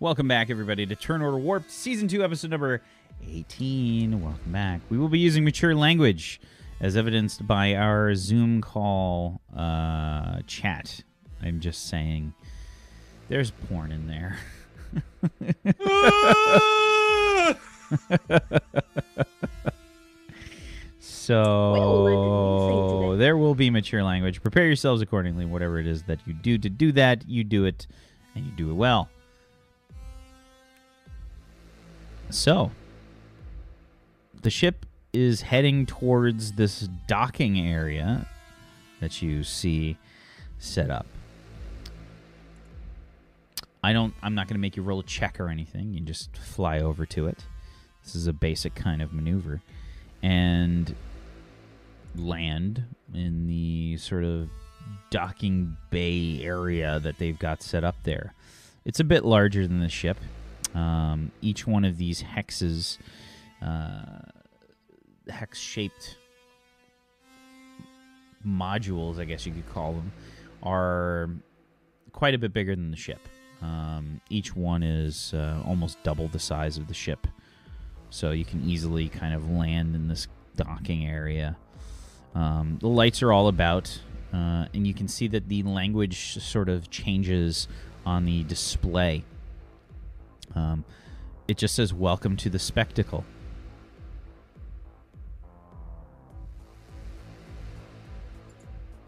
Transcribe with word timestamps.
Welcome 0.00 0.28
back, 0.28 0.48
everybody, 0.48 0.86
to 0.86 0.94
Turn 0.94 1.22
Order 1.22 1.38
Warped, 1.38 1.72
Season 1.72 2.06
2, 2.06 2.22
Episode 2.22 2.52
number 2.52 2.82
18. 3.28 4.22
Welcome 4.22 4.52
back. 4.52 4.80
We 4.90 4.96
will 4.96 5.08
be 5.08 5.18
using 5.18 5.42
mature 5.42 5.74
language 5.74 6.40
as 6.80 6.96
evidenced 6.96 7.48
by 7.48 7.74
our 7.74 8.14
Zoom 8.14 8.60
call 8.60 9.40
uh, 9.56 10.38
chat. 10.46 11.02
I'm 11.42 11.58
just 11.58 11.88
saying, 11.88 12.32
there's 13.28 13.50
porn 13.50 13.90
in 13.90 14.06
there. 14.06 14.38
so 21.00 23.16
there 23.18 23.36
will 23.36 23.56
be 23.56 23.68
mature 23.68 24.04
language. 24.04 24.40
Prepare 24.42 24.66
yourselves 24.66 25.02
accordingly. 25.02 25.44
Whatever 25.44 25.80
it 25.80 25.88
is 25.88 26.04
that 26.04 26.20
you 26.24 26.34
do 26.34 26.56
to 26.56 26.70
do 26.70 26.92
that, 26.92 27.28
you 27.28 27.42
do 27.42 27.64
it, 27.64 27.88
and 28.36 28.46
you 28.46 28.52
do 28.52 28.70
it 28.70 28.74
well. 28.74 29.08
So, 32.30 32.70
the 34.42 34.50
ship 34.50 34.86
is 35.12 35.42
heading 35.42 35.86
towards 35.86 36.52
this 36.52 36.88
docking 37.06 37.58
area 37.58 38.26
that 39.00 39.22
you 39.22 39.42
see 39.42 39.96
set 40.58 40.90
up. 40.90 41.06
I 43.82 43.92
don't 43.92 44.12
I'm 44.22 44.34
not 44.34 44.48
going 44.48 44.56
to 44.56 44.60
make 44.60 44.76
you 44.76 44.82
roll 44.82 45.00
a 45.00 45.04
check 45.04 45.40
or 45.40 45.48
anything. 45.48 45.94
You 45.94 46.00
just 46.00 46.36
fly 46.36 46.80
over 46.80 47.06
to 47.06 47.26
it. 47.26 47.44
This 48.04 48.14
is 48.14 48.26
a 48.26 48.32
basic 48.32 48.74
kind 48.74 49.00
of 49.02 49.12
maneuver 49.12 49.60
and 50.22 50.94
land 52.16 52.84
in 53.14 53.46
the 53.46 53.96
sort 53.98 54.24
of 54.24 54.48
docking 55.10 55.76
bay 55.90 56.40
area 56.42 56.98
that 57.00 57.18
they've 57.18 57.38
got 57.38 57.62
set 57.62 57.84
up 57.84 57.96
there. 58.04 58.34
It's 58.84 59.00
a 59.00 59.04
bit 59.04 59.24
larger 59.24 59.66
than 59.66 59.80
the 59.80 59.88
ship. 59.88 60.18
Um, 60.74 61.32
each 61.40 61.66
one 61.66 61.84
of 61.84 61.96
these 61.96 62.22
hexes, 62.22 62.98
uh, 63.62 64.20
hex 65.28 65.58
shaped 65.58 66.16
modules, 68.46 69.18
I 69.18 69.24
guess 69.24 69.46
you 69.46 69.52
could 69.52 69.68
call 69.70 69.92
them, 69.92 70.12
are 70.62 71.30
quite 72.12 72.34
a 72.34 72.38
bit 72.38 72.52
bigger 72.52 72.74
than 72.74 72.90
the 72.90 72.96
ship. 72.96 73.20
Um, 73.62 74.20
each 74.30 74.54
one 74.54 74.82
is 74.82 75.32
uh, 75.34 75.62
almost 75.66 76.02
double 76.02 76.28
the 76.28 76.38
size 76.38 76.78
of 76.78 76.86
the 76.86 76.94
ship. 76.94 77.26
So 78.10 78.30
you 78.30 78.44
can 78.44 78.68
easily 78.68 79.08
kind 79.08 79.34
of 79.34 79.50
land 79.50 79.94
in 79.94 80.08
this 80.08 80.28
docking 80.56 81.06
area. 81.06 81.56
Um, 82.34 82.78
the 82.80 82.88
lights 82.88 83.22
are 83.22 83.32
all 83.32 83.48
about, 83.48 84.00
uh, 84.32 84.66
and 84.72 84.86
you 84.86 84.94
can 84.94 85.08
see 85.08 85.28
that 85.28 85.48
the 85.48 85.62
language 85.62 86.38
sort 86.42 86.68
of 86.68 86.90
changes 86.90 87.68
on 88.06 88.24
the 88.24 88.44
display. 88.44 89.24
Um, 90.54 90.84
it 91.46 91.56
just 91.56 91.74
says, 91.74 91.92
Welcome 91.92 92.36
to 92.38 92.50
the 92.50 92.58
spectacle. 92.58 93.24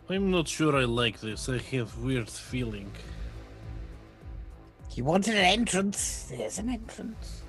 I'm 0.09 0.31
not 0.31 0.49
sure 0.49 0.77
I 0.77 0.85
like 0.85 1.21
this. 1.21 1.49
I 1.49 1.59
have 1.59 1.99
weird 1.99 2.29
feeling. 2.29 2.91
You 4.95 5.05
wanted 5.05 5.37
an 5.37 5.45
entrance? 5.45 6.27
There's 6.31 6.59
an 6.59 6.69
entrance. 6.69 7.43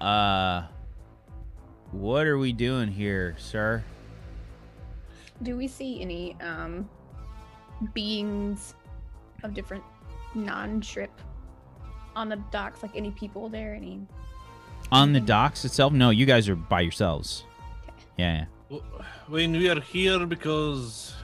Uh, 0.00 0.62
what 1.90 2.26
are 2.26 2.38
we 2.38 2.52
doing 2.52 2.88
here, 2.88 3.34
sir? 3.38 3.82
Do 5.42 5.56
we 5.56 5.66
see 5.66 6.00
any 6.00 6.36
um 6.40 6.88
beings 7.92 8.74
of 9.42 9.54
different 9.54 9.82
non-ship 10.34 11.10
on 12.16 12.28
the 12.28 12.36
docks? 12.50 12.82
Like 12.82 12.96
any 12.96 13.10
people 13.10 13.48
there? 13.48 13.74
Any? 13.74 14.06
On 14.92 15.12
the 15.12 15.20
docks 15.20 15.64
itself? 15.64 15.92
No, 15.92 16.10
you 16.10 16.26
guys 16.26 16.48
are 16.48 16.56
by 16.56 16.80
yourselves. 16.80 17.44
Yeah, 18.16 18.46
yeah. 18.70 18.78
When 19.28 19.52
we 19.52 19.68
are 19.70 19.80
here 19.80 20.26
because. 20.26 21.14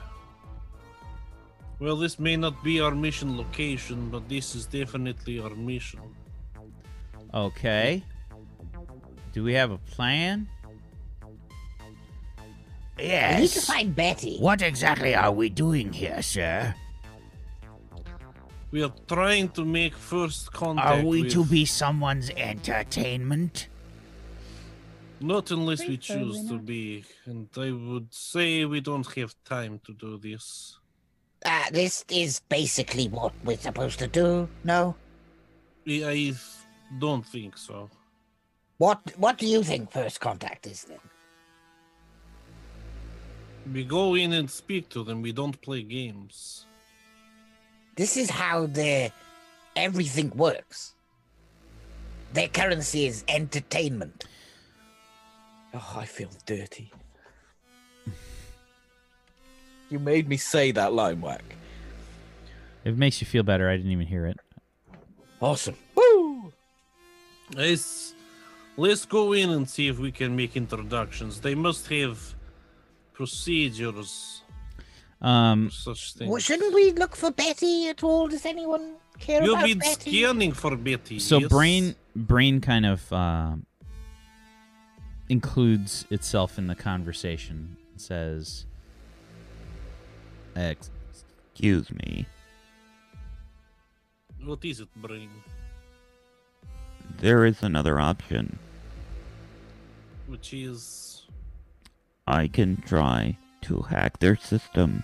Well, 1.79 1.95
this 1.95 2.19
may 2.19 2.37
not 2.37 2.63
be 2.63 2.79
our 2.79 2.93
mission 2.93 3.37
location, 3.37 4.09
but 4.09 4.29
this 4.29 4.53
is 4.53 4.67
definitely 4.67 5.39
our 5.39 5.55
mission. 5.55 6.01
Okay. 7.33 8.03
Do 9.33 9.43
we 9.43 9.53
have 9.53 9.71
a 9.71 9.77
plan? 9.79 10.47
Yes. 12.99 13.35
We 13.35 13.41
need 13.41 13.49
to 13.49 13.61
find 13.61 13.95
Betty. 13.95 14.37
What 14.37 14.61
exactly 14.61 15.15
are 15.15 15.31
we 15.31 15.49
doing 15.49 15.91
here, 15.91 16.21
sir? 16.21 16.75
We 18.71 18.83
are 18.83 18.93
trying 19.07 19.49
to 19.49 19.65
make 19.65 19.93
first 19.93 20.53
contact. 20.53 20.87
Are 20.87 21.05
we 21.05 21.23
with... 21.23 21.33
to 21.33 21.45
be 21.45 21.65
someone's 21.65 22.29
entertainment? 22.31 23.67
Not 25.19 25.51
unless 25.51 25.81
we 25.81 25.97
Preferably 25.97 26.33
choose 26.33 26.49
to 26.49 26.57
be, 26.57 27.03
and 27.25 27.47
I 27.55 27.71
would 27.71 28.13
say 28.13 28.65
we 28.65 28.79
don't 28.81 29.05
have 29.15 29.35
time 29.45 29.79
to 29.85 29.93
do 29.93 30.17
this. 30.17 30.79
Uh, 31.45 31.69
this 31.71 32.05
is 32.09 32.39
basically 32.49 33.07
what 33.07 33.33
we're 33.43 33.57
supposed 33.57 33.99
to 33.99 34.07
do. 34.07 34.47
No. 34.63 34.95
I 35.87 36.03
I 36.05 36.33
don't 36.99 37.25
think 37.25 37.57
so. 37.57 37.89
What 38.77 38.99
What 39.17 39.37
do 39.37 39.45
you 39.45 39.63
think 39.63 39.91
first 39.91 40.19
contact 40.19 40.65
is 40.65 40.85
then? 40.85 40.99
We 43.71 43.83
go 43.83 44.15
in 44.15 44.33
and 44.33 44.49
speak 44.49 44.89
to 44.89 45.03
them. 45.03 45.21
We 45.21 45.33
don't 45.33 45.59
play 45.61 45.83
games. 45.83 46.65
This 48.01 48.17
is 48.17 48.31
how 48.31 48.65
their 48.65 49.11
everything 49.75 50.31
works. 50.31 50.95
Their 52.33 52.47
currency 52.47 53.05
is 53.05 53.23
entertainment. 53.27 54.23
Oh, 55.75 55.97
I 55.97 56.05
feel 56.05 56.31
dirty. 56.47 56.91
you 59.91 59.99
made 59.99 60.27
me 60.27 60.37
say 60.37 60.71
that 60.71 60.93
line 60.93 61.21
whack. 61.21 61.43
If 62.83 62.93
it 62.93 62.97
makes 62.97 63.21
you 63.21 63.27
feel 63.27 63.43
better, 63.43 63.69
I 63.69 63.77
didn't 63.77 63.91
even 63.91 64.07
hear 64.07 64.25
it. 64.25 64.39
Awesome. 65.39 65.77
Woo! 65.93 66.51
Let's 67.53 68.15
let's 68.77 69.05
go 69.05 69.33
in 69.33 69.51
and 69.51 69.69
see 69.69 69.89
if 69.89 69.99
we 69.99 70.11
can 70.11 70.35
make 70.35 70.57
introductions. 70.57 71.39
They 71.39 71.53
must 71.53 71.87
have 71.89 72.33
procedures 73.13 74.40
Um, 75.21 75.69
such 75.69 76.13
things. 76.13 76.29
Well, 76.29 76.39
shouldn't 76.39 76.73
we 76.73 76.91
look 76.93 77.15
for 77.15 77.31
Betty 77.31 77.87
at 77.87 78.03
all? 78.03 78.27
Does 78.27 78.45
anyone 78.45 78.95
care 79.19 79.43
You've 79.43 79.53
about 79.53 79.65
been 79.65 79.79
Betty? 79.79 80.11
scanning 80.11 80.51
for 80.51 80.75
Betty. 80.75 81.19
so 81.19 81.37
yes? 81.39 81.49
brain 81.49 81.95
brain 82.15 82.59
kind 82.59 82.85
of 82.85 83.13
uh, 83.13 83.53
includes 85.29 86.05
itself 86.09 86.57
in 86.57 86.67
the 86.67 86.75
conversation. 86.75 87.77
It 87.95 88.01
says, 88.01 88.65
Excuse 90.55 91.91
me. 91.91 92.25
What 94.43 94.65
is 94.65 94.79
it, 94.79 94.89
brain? 94.95 95.29
There 97.19 97.45
is 97.45 97.61
another 97.61 97.99
option. 97.99 98.57
Which 100.27 100.53
is 100.53 101.27
I 102.25 102.47
can 102.47 102.77
try 102.81 103.37
to 103.63 103.81
hack 103.83 104.19
their 104.19 104.35
system. 104.35 105.03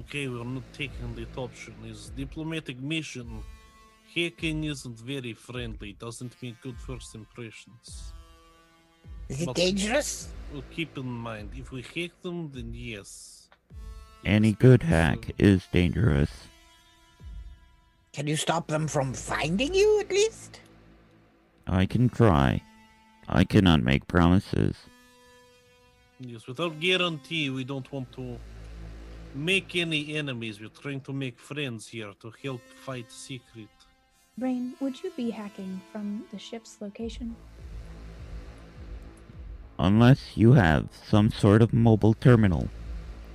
Okay. 0.00 0.28
We're 0.28 0.44
not 0.44 0.64
taking 0.72 1.14
that 1.16 1.36
option. 1.38 1.74
Is 1.84 2.10
diplomatic 2.16 2.78
mission. 2.80 3.42
Hacking 4.14 4.64
isn't 4.64 4.98
very 4.98 5.32
friendly. 5.32 5.94
Doesn't 5.98 6.34
make 6.42 6.60
good 6.60 6.78
first 6.78 7.14
impressions. 7.14 8.12
Is 9.28 9.40
it 9.42 9.46
But- 9.46 9.56
dangerous? 9.56 10.28
Well, 10.52 10.64
keep 10.70 10.98
in 10.98 11.06
mind, 11.06 11.50
if 11.56 11.70
we 11.72 11.82
hack 11.82 12.10
them, 12.22 12.50
then 12.52 12.74
yes. 12.74 13.48
Any 14.24 14.48
Yes, 14.48 14.56
good 14.58 14.82
so- 14.82 14.88
hack 14.88 15.30
is 15.38 15.66
dangerous. 15.72 16.30
Can 18.12 18.26
you 18.26 18.36
stop 18.36 18.66
them 18.68 18.86
from 18.86 19.14
finding 19.14 19.72
you 19.74 20.00
at 20.00 20.10
least? 20.10 20.60
I 21.66 21.86
can 21.86 22.10
try. 22.10 22.60
I 23.28 23.44
cannot 23.44 23.82
make 23.82 24.06
promises. 24.06 24.76
Yes, 26.20 26.46
without 26.46 26.78
guarantee, 26.78 27.48
we 27.48 27.64
don't 27.64 27.90
want 27.90 28.12
to 28.12 28.38
make 29.34 29.76
any 29.76 30.16
enemies. 30.16 30.60
We're 30.60 30.68
trying 30.68 31.00
to 31.02 31.12
make 31.12 31.38
friends 31.38 31.88
here 31.88 32.12
to 32.20 32.32
help 32.42 32.60
fight 32.84 33.10
secret. 33.10 33.68
Brain, 34.38 34.74
would 34.80 35.02
you 35.02 35.10
be 35.16 35.30
hacking 35.30 35.80
from 35.90 36.24
the 36.32 36.38
ship's 36.38 36.78
location? 36.80 37.36
Unless 39.78 40.36
you 40.36 40.52
have 40.52 40.88
some 41.06 41.30
sort 41.30 41.62
of 41.62 41.72
mobile 41.72 42.14
terminal. 42.14 42.68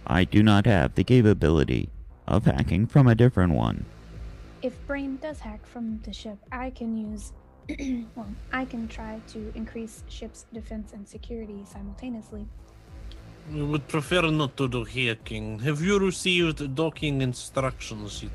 I 0.05 0.23
do 0.23 0.41
not 0.41 0.65
have 0.65 0.95
the 0.95 1.03
capability 1.03 1.89
of 2.27 2.45
hacking 2.45 2.88
from 2.88 3.07
a 3.07 3.15
different 3.15 3.53
one. 3.53 3.85
If 4.61 4.73
Brain 4.88 5.17
does 5.21 5.39
hack 5.39 5.65
from 5.65 5.99
the 6.03 6.13
ship, 6.13 6.38
I 6.51 6.69
can 6.71 6.97
use. 6.97 7.33
well, 8.15 8.27
I 8.53 8.65
can 8.65 8.88
try 8.88 9.19
to 9.33 9.51
increase 9.55 10.03
ship's 10.07 10.45
defense 10.53 10.94
and 10.94 11.07
security 11.07 11.63
simultaneously. 11.65 12.47
We 13.51 13.63
would 13.63 13.88
prefer 13.88 14.29
not 14.29 14.57
to 14.57 14.67
do 14.67 14.83
hacking. 14.83 15.59
Have 15.59 15.81
you 15.81 15.99
received 15.99 16.75
docking 16.75 17.21
instructions 17.21 18.23
yet? 18.23 18.31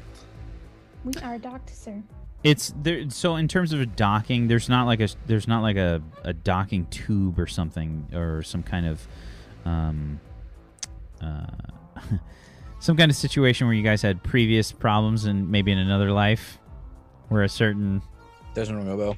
We 1.04 1.12
are 1.22 1.38
docked, 1.38 1.70
sir. 1.70 2.02
It's 2.42 2.72
there. 2.82 3.08
So 3.10 3.36
in 3.36 3.46
terms 3.46 3.72
of 3.72 3.94
docking, 3.94 4.48
there's 4.48 4.68
not 4.68 4.86
like 4.86 5.00
a 5.00 5.08
there's 5.26 5.46
not 5.46 5.62
like 5.62 5.76
a, 5.76 6.02
a 6.24 6.32
docking 6.32 6.86
tube 6.86 7.38
or 7.38 7.46
something 7.46 8.06
or 8.14 8.42
some 8.42 8.62
kind 8.62 8.86
of 8.86 9.06
um 9.64 10.18
uh 11.20 11.46
some 12.80 12.96
kind 12.96 13.10
of 13.10 13.16
situation 13.16 13.66
where 13.66 13.74
you 13.74 13.82
guys 13.82 14.02
had 14.02 14.22
previous 14.24 14.72
problems 14.72 15.24
and 15.26 15.48
maybe 15.50 15.70
in 15.70 15.78
another 15.78 16.10
life 16.10 16.58
where 17.28 17.42
a 17.42 17.48
certain 17.48 18.02
Doesn't 18.54 18.74
ring 18.74 18.90
a 18.90 18.96
bell. 18.96 19.16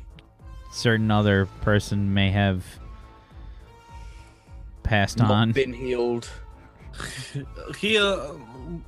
certain 0.70 1.10
other 1.10 1.46
person 1.62 2.12
may 2.12 2.30
have 2.30 2.62
passed 4.84 5.18
Not 5.18 5.30
on. 5.30 5.52
been 5.52 5.72
healed. 5.72 6.28
Here, 7.78 8.16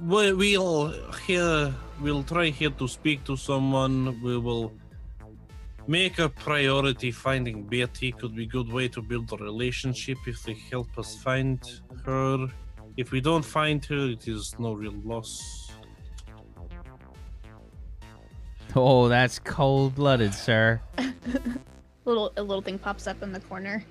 we- 0.00 0.32
we'll 0.32 0.92
here 1.26 1.74
we'll 2.00 2.22
try 2.22 2.46
here 2.50 2.70
to 2.70 2.86
speak 2.86 3.24
to 3.24 3.36
someone. 3.36 4.20
We 4.22 4.38
will 4.38 4.72
make 5.88 6.18
a 6.20 6.28
priority 6.28 7.10
finding 7.10 7.64
Betty. 7.64 8.12
Could 8.12 8.36
be 8.36 8.44
a 8.44 8.46
good 8.46 8.70
way 8.72 8.86
to 8.88 9.02
build 9.02 9.32
a 9.32 9.36
relationship 9.36 10.18
if 10.26 10.42
they 10.44 10.54
help 10.70 10.96
us 10.98 11.16
find 11.16 11.58
her. 12.04 12.46
If 12.96 13.10
we 13.10 13.20
don't 13.20 13.44
find 13.44 13.84
her, 13.86 14.10
it 14.10 14.28
is 14.28 14.54
no 14.58 14.72
real 14.72 14.94
loss. 15.04 15.72
Oh, 18.74 19.08
that's 19.08 19.38
cold 19.40 19.94
blooded, 19.96 20.32
sir. 20.34 20.80
Little 22.04 22.32
a 22.36 22.42
little 22.42 22.62
thing 22.62 22.78
pops 22.78 23.06
up 23.08 23.20
in 23.22 23.32
the 23.32 23.40
corner. 23.40 23.84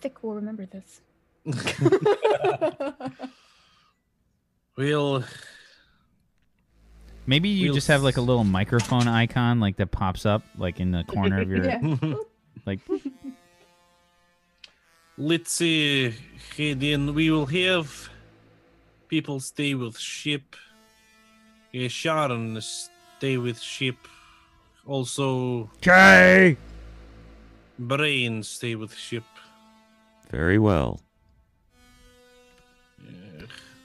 Thick 0.00 0.22
will 0.22 0.34
remember 0.34 0.66
this. 0.66 1.00
We'll 4.76 5.24
Maybe 7.26 7.50
you 7.50 7.66
We'll 7.66 7.74
just 7.74 7.88
have 7.88 8.02
like 8.02 8.16
a 8.16 8.22
little 8.22 8.44
microphone 8.44 9.06
icon 9.06 9.60
like 9.60 9.76
that 9.76 9.90
pops 9.90 10.24
up 10.24 10.42
like 10.56 10.80
in 10.80 10.90
the 10.90 11.04
corner 11.04 11.42
of 11.42 11.50
your 11.50 11.64
Yeah. 11.64 12.14
like 12.66 12.80
let's 15.18 15.52
see. 15.52 16.14
Okay, 16.52 16.72
then 16.72 17.14
we 17.14 17.30
will 17.30 17.46
have 17.46 18.08
people 19.08 19.38
stay 19.38 19.74
with 19.74 19.98
ship. 19.98 20.56
Yeah, 21.72 21.88
Sharon 21.88 22.58
stay 22.60 23.36
with 23.36 23.60
ship. 23.60 23.96
Also, 24.86 25.70
Jay! 25.82 26.56
Brain 27.78 28.42
stay 28.42 28.74
with 28.74 28.94
ship. 28.94 29.24
Very 30.30 30.58
well. 30.58 31.00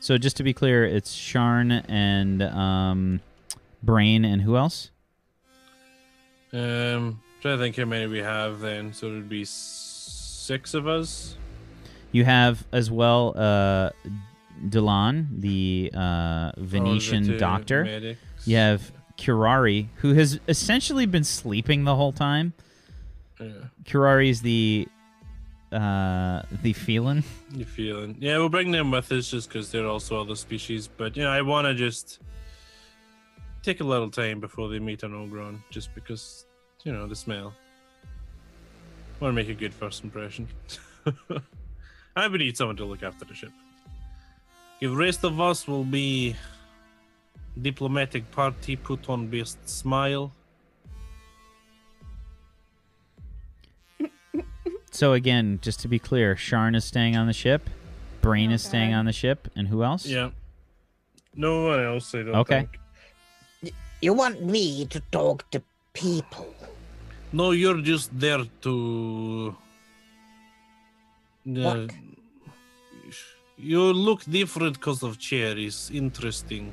So 0.06 0.20
just 0.20 0.38
to 0.38 0.44
be 0.44 0.54
clear, 0.54 0.86
it's 0.86 1.16
Sharn 1.16 1.84
and 1.90 2.44
um, 2.44 3.22
Brain 3.82 4.24
and 4.24 4.40
who 4.40 4.56
else? 4.56 4.92
Um, 6.54 7.22
trying 7.42 7.58
to 7.58 7.64
think 7.64 7.76
how 7.76 7.86
many 7.86 8.06
we 8.06 8.20
have 8.20 8.60
then. 8.60 8.94
So 8.94 9.08
it'd 9.08 9.28
be 9.28 9.46
six 9.46 10.76
of 10.76 10.88
us. 10.88 11.38
You 12.12 12.24
have 12.24 12.68
as 12.72 12.92
well 12.92 13.34
uh, 13.36 13.90
Delan, 14.70 15.42
the 15.42 15.90
uh, 15.92 16.00
Oh, 16.00 16.52
the 16.56 16.64
Venetian 16.68 17.26
two 17.26 17.40
doctor. 17.40 17.84
medics. 17.84 18.20
You 18.46 18.58
have 18.58 18.92
Curari, 19.18 19.88
who 19.96 20.14
has 20.14 20.40
essentially 20.48 21.08
been 21.08 21.24
sleeping 21.24 21.84
the 21.84 21.96
whole 21.96 22.12
time. 22.12 22.54
Yeah. 23.40 24.20
is 24.20 24.44
the 24.44 24.88
uh, 25.76 26.44
the 26.62 26.74
feeling. 26.74 27.24
The 27.52 27.66
feeling? 27.66 28.16
Yeah, 28.20 28.38
we'll 28.38 28.50
bring 28.50 28.72
them 28.72 28.92
with 28.92 29.12
us 29.12 29.30
just 29.30 29.50
because 29.50 29.72
they're 29.72 29.88
also 29.88 30.22
other 30.22 30.36
species. 30.36 30.88
But 30.88 31.18
you 31.18 31.24
know, 31.24 31.30
I 31.30 31.42
want 31.42 31.66
to 31.68 31.74
just 31.74 32.20
take 33.62 33.82
a 33.82 33.84
little 33.84 34.10
time 34.10 34.40
before 34.40 34.70
they 34.70 34.80
meet 34.80 35.04
an 35.04 35.12
Ogron, 35.12 35.60
just 35.70 35.94
because 35.94 36.46
you 36.84 36.94
know 36.94 37.08
the 37.08 37.16
smell. 37.16 37.54
Want 39.20 39.32
to 39.32 39.36
make 39.36 39.50
a 39.50 39.54
good 39.54 39.74
first 39.74 40.04
impression. 40.04 40.48
I 42.16 42.28
would 42.28 42.40
need 42.40 42.56
someone 42.56 42.78
to 42.78 42.86
look 42.86 43.04
after 43.04 43.26
the 43.26 43.34
ship. 43.34 43.52
The 44.80 44.88
rest 44.88 45.24
of 45.24 45.40
us 45.40 45.68
will 45.68 45.86
be 45.86 46.36
diplomatic 47.62 48.30
party, 48.32 48.76
put 48.76 49.10
on 49.10 49.28
best 49.28 49.68
smile. 49.68 50.32
So 54.96 55.12
again, 55.12 55.60
just 55.62 55.82
to 55.82 55.90
be 55.90 56.00
clear, 56.00 56.36
Sharn 56.36 56.74
is 56.74 56.86
staying 56.86 57.18
on 57.18 57.28
the 57.28 57.34
ship, 57.34 57.70
Brain 58.22 58.50
is 58.50 58.64
staying 58.64 58.94
on 58.94 59.04
the 59.06 59.12
ship, 59.12 59.50
and 59.56 59.68
who 59.68 59.84
else? 59.84 60.06
Yeah. 60.06 60.30
No 61.36 61.66
one 61.68 61.82
else. 61.84 62.16
I 62.16 62.24
don't 62.24 62.36
Okay. 62.44 62.68
think. 63.62 63.74
You 64.02 64.14
want 64.14 64.42
me 64.42 64.86
to 64.86 65.00
talk 65.12 65.50
to 65.52 65.62
people? 65.94 66.48
No, 67.34 67.52
you're 67.52 67.82
just 67.82 68.08
there 68.18 68.44
to. 68.62 69.56
Uh, 71.46 71.62
What? 71.66 71.92
You 73.58 73.82
look 73.94 74.24
different 74.26 74.74
because 74.80 75.04
of 75.04 75.20
cherries. 75.20 75.92
Interesting. 75.94 76.72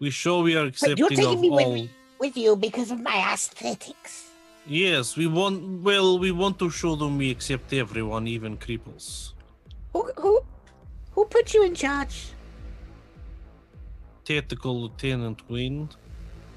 We 0.00 0.10
show 0.10 0.40
we 0.42 0.56
are 0.56 0.66
accepting 0.66 0.92
But 0.94 0.98
you're 0.98 1.08
taking 1.10 1.34
of 1.34 1.40
me 1.40 1.50
with, 1.50 1.66
all. 1.66 1.74
me 1.74 1.90
with 2.18 2.36
you 2.36 2.56
because 2.56 2.90
of 2.90 3.00
my 3.00 3.18
aesthetics. 3.34 4.27
Yes, 4.68 5.16
we 5.16 5.26
want. 5.26 5.82
Well, 5.82 6.18
we 6.18 6.30
want 6.30 6.58
to 6.58 6.68
show 6.68 6.94
them 6.94 7.16
we 7.16 7.30
accept 7.30 7.72
everyone, 7.72 8.28
even 8.28 8.58
cripples. 8.58 9.32
Who 9.94 10.12
who 10.18 10.44
who 11.12 11.24
put 11.24 11.54
you 11.54 11.64
in 11.64 11.74
charge? 11.74 12.32
Tactical 14.26 14.82
Lieutenant 14.82 15.40
Wayne, 15.48 15.88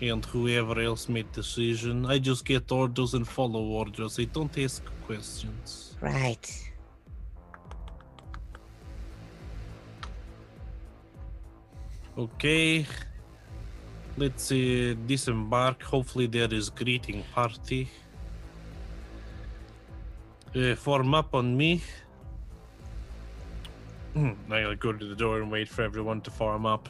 and 0.02 0.26
whoever 0.26 0.78
else 0.82 1.08
made 1.08 1.32
decision. 1.32 2.06
I 2.06 2.20
just 2.20 2.44
get 2.44 2.70
orders 2.70 3.14
and 3.14 3.26
follow 3.26 3.64
orders. 3.64 4.20
I 4.20 4.26
don't 4.26 4.58
ask 4.58 4.84
questions. 5.06 5.96
Right. 6.02 6.70
Okay. 12.18 12.86
Let's 14.22 14.52
uh, 14.52 14.94
disembark. 15.08 15.82
Hopefully 15.82 16.28
there 16.28 16.54
is 16.54 16.70
greeting 16.70 17.24
party. 17.34 17.90
Uh, 20.56 20.76
form 20.76 21.16
up 21.16 21.34
on 21.34 21.58
me. 21.58 21.82
Hmm, 24.14 24.34
I 24.52 24.62
gotta 24.62 24.76
go 24.76 24.94
to 24.94 25.06
the 25.08 25.16
door 25.16 25.42
and 25.42 25.52
wait 25.52 25.68
for 25.68 25.82
everyone 25.82 26.22
to 26.22 26.30
form 26.30 26.68
up. 26.68 26.88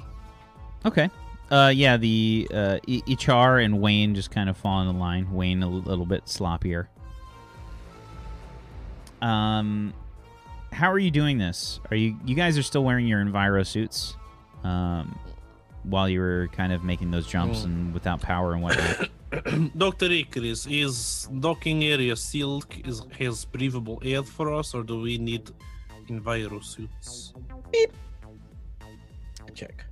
Okay. 0.85 1.09
Uh, 1.49 1.71
yeah, 1.73 1.95
the 1.95 2.49
uh, 2.53 2.79
Ichar 2.85 3.63
and 3.63 3.79
Wayne 3.79 4.13
just 4.13 4.31
kind 4.31 4.49
of 4.49 4.57
fall 4.57 4.81
in 4.81 4.87
the 4.87 4.99
line. 4.99 5.31
Wayne 5.31 5.63
a 5.63 5.69
little 5.69 6.05
bit 6.05 6.25
sloppier. 6.25 6.87
Um, 9.21 9.93
how 10.73 10.91
are 10.91 10.99
you 10.99 11.11
doing 11.11 11.37
this? 11.37 11.79
Are 11.91 11.95
you 11.95 12.17
you 12.25 12.35
guys 12.35 12.57
are 12.57 12.63
still 12.63 12.83
wearing 12.83 13.07
your 13.07 13.23
Enviro 13.23 13.65
suits? 13.65 14.17
Um, 14.65 15.17
while 15.83 16.07
you 16.09 16.19
were 16.19 16.47
kind 16.51 16.71
of 16.73 16.83
making 16.83 17.11
those 17.11 17.27
jumps 17.27 17.61
Mm. 17.61 17.65
and 17.65 17.93
without 17.93 18.21
power 18.21 18.53
and 18.53 18.61
whatnot. 18.63 19.09
Dr. 19.77 20.11
Icarus, 20.11 20.67
is 20.67 21.27
docking 21.39 21.83
area 21.83 22.15
sealed? 22.15 22.65
Is, 22.85 23.01
has 23.17 23.45
breathable 23.45 23.99
air 24.03 24.23
for 24.23 24.53
us, 24.53 24.73
or 24.73 24.83
do 24.83 24.99
we 25.01 25.17
need 25.17 25.49
enviro 26.09 26.63
suits? 26.63 27.33
Check. 29.53 29.85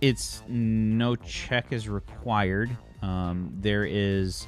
it's 0.00 0.42
no 0.48 1.16
check 1.16 1.72
is 1.72 1.88
required. 1.88 2.70
Um, 3.02 3.52
there 3.60 3.84
is 3.84 4.46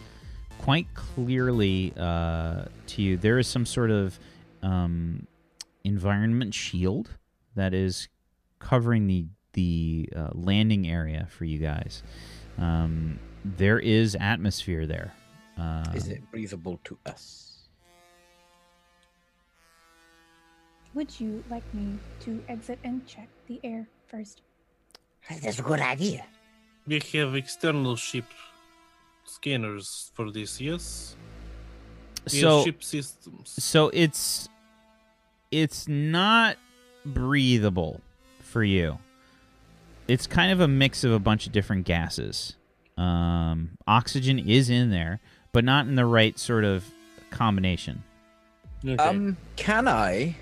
quite 0.59 0.87
clearly 0.94 1.92
uh, 1.97 2.66
to 2.87 3.02
you 3.02 3.16
there 3.16 3.38
is 3.38 3.49
some 3.49 3.66
sort 3.66 3.90
of 3.90 4.18
um, 4.62 5.26
environment 5.85 6.54
shield 6.54 7.09
that 7.56 7.75
is 7.75 8.09
covering 8.61 9.06
the 9.09 9.26
the 9.52 10.09
uh, 10.14 10.30
landing 10.32 10.88
area 10.88 11.28
for 11.30 11.44
you 11.44 11.59
guys. 11.59 12.02
Um, 12.59 13.18
there 13.44 13.78
is 13.78 14.16
atmosphere 14.18 14.87
there. 14.87 15.12
Uh, 15.59 15.85
Is 15.94 16.09
it 16.09 16.23
breathable 16.30 16.80
to 16.85 16.99
us? 17.06 17.49
Would 20.94 21.18
you 21.18 21.42
like 21.50 21.64
me 21.73 21.99
to 22.21 22.42
exit 22.49 22.78
and 22.85 23.06
check 23.06 23.28
the 23.47 23.59
air 23.64 23.87
first? 24.06 24.42
That's 25.42 25.59
a 25.59 25.62
good 25.62 25.80
idea. 25.80 26.25
We 26.87 27.00
have 27.14 27.35
external 27.35 27.97
ship 27.97 28.25
scanners 29.25 30.11
for 30.14 30.30
this, 30.30 30.61
yes? 30.61 31.16
We 32.25 32.40
so 32.40 32.64
ship 32.64 32.82
systems. 32.85 33.50
so 33.59 33.88
it's 33.92 34.49
it's 35.50 35.88
not 35.88 36.56
breathable 37.04 38.00
for 38.40 38.62
you 38.62 38.99
it's 40.09 40.26
kind 40.26 40.52
of 40.52 40.61
a 40.61 40.68
mix 40.68 41.04
of 41.04 41.12
a 41.12 41.18
bunch 41.18 41.47
of 41.47 41.52
different 41.52 41.85
gases 41.85 42.56
um, 42.99 43.71
oxygen 43.87 44.38
is 44.38 44.68
in 44.71 44.90
there 44.90 45.21
but 45.52 45.64
not 45.64 45.87
in 45.87 45.94
the 45.94 46.06
right 46.06 46.38
sort 46.38 46.64
of 46.64 46.85
combination 47.30 48.02
Okay. 48.85 48.97
Um, 48.97 49.37
can 49.54 49.87
I? 49.87 50.35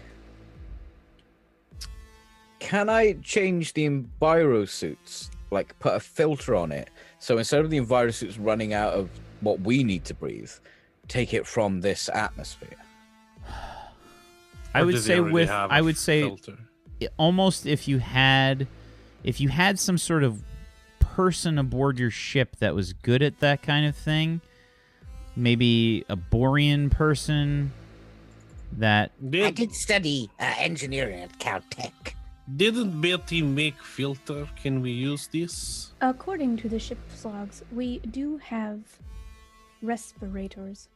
Can 2.58 2.88
I 2.88 3.12
change 3.22 3.74
the 3.74 3.86
enviro 3.86 4.66
suits 4.66 5.30
like 5.50 5.78
put 5.78 5.94
a 5.94 6.00
filter 6.00 6.54
on 6.54 6.72
it. 6.72 6.90
So 7.18 7.38
instead 7.38 7.60
of 7.60 7.70
the 7.70 7.80
envirosuits 7.80 8.36
running 8.38 8.72
out 8.72 8.94
of 8.94 9.10
what 9.40 9.60
we 9.60 9.84
need 9.84 10.04
to 10.06 10.14
breathe, 10.14 10.52
take 11.08 11.34
it 11.34 11.46
from 11.46 11.80
this 11.80 12.08
atmosphere. 12.12 12.68
I 14.74 14.82
Or 14.82 14.86
would 14.86 14.92
do 14.92 15.00
they 15.00 15.14
say 15.14 15.20
with 15.20 15.50
I 15.50 15.80
would 15.80 15.96
say 15.98 16.22
filter? 16.22 16.58
almost 17.16 17.66
if 17.66 17.88
you 17.88 17.98
had 17.98 18.66
if 19.24 19.40
you 19.40 19.48
had 19.48 19.78
some 19.78 19.98
sort 19.98 20.24
of 20.24 20.42
person 21.00 21.58
aboard 21.58 21.98
your 21.98 22.10
ship 22.10 22.56
that 22.60 22.74
was 22.74 22.92
good 22.92 23.22
at 23.22 23.40
that 23.40 23.62
kind 23.62 23.86
of 23.86 23.96
thing, 23.96 24.40
maybe 25.36 26.04
a 26.08 26.16
Borean 26.16 26.90
person 26.90 27.72
that 28.78 29.10
I 29.20 29.30
Did, 29.30 29.54
did 29.56 29.74
study 29.74 30.30
uh, 30.38 30.54
engineering 30.58 31.20
at 31.20 31.38
Caltech. 31.38 32.14
didn't 32.56 33.00
Betty 33.00 33.42
make 33.42 33.82
filter? 33.82 34.48
Can 34.62 34.80
we 34.80 34.90
use 34.92 35.28
this? 35.28 35.92
According 36.00 36.56
to 36.58 36.68
the 36.68 36.78
ship's 36.78 37.24
logs, 37.24 37.62
we 37.72 37.98
do 37.98 38.38
have 38.38 38.80
respirators. 39.82 40.88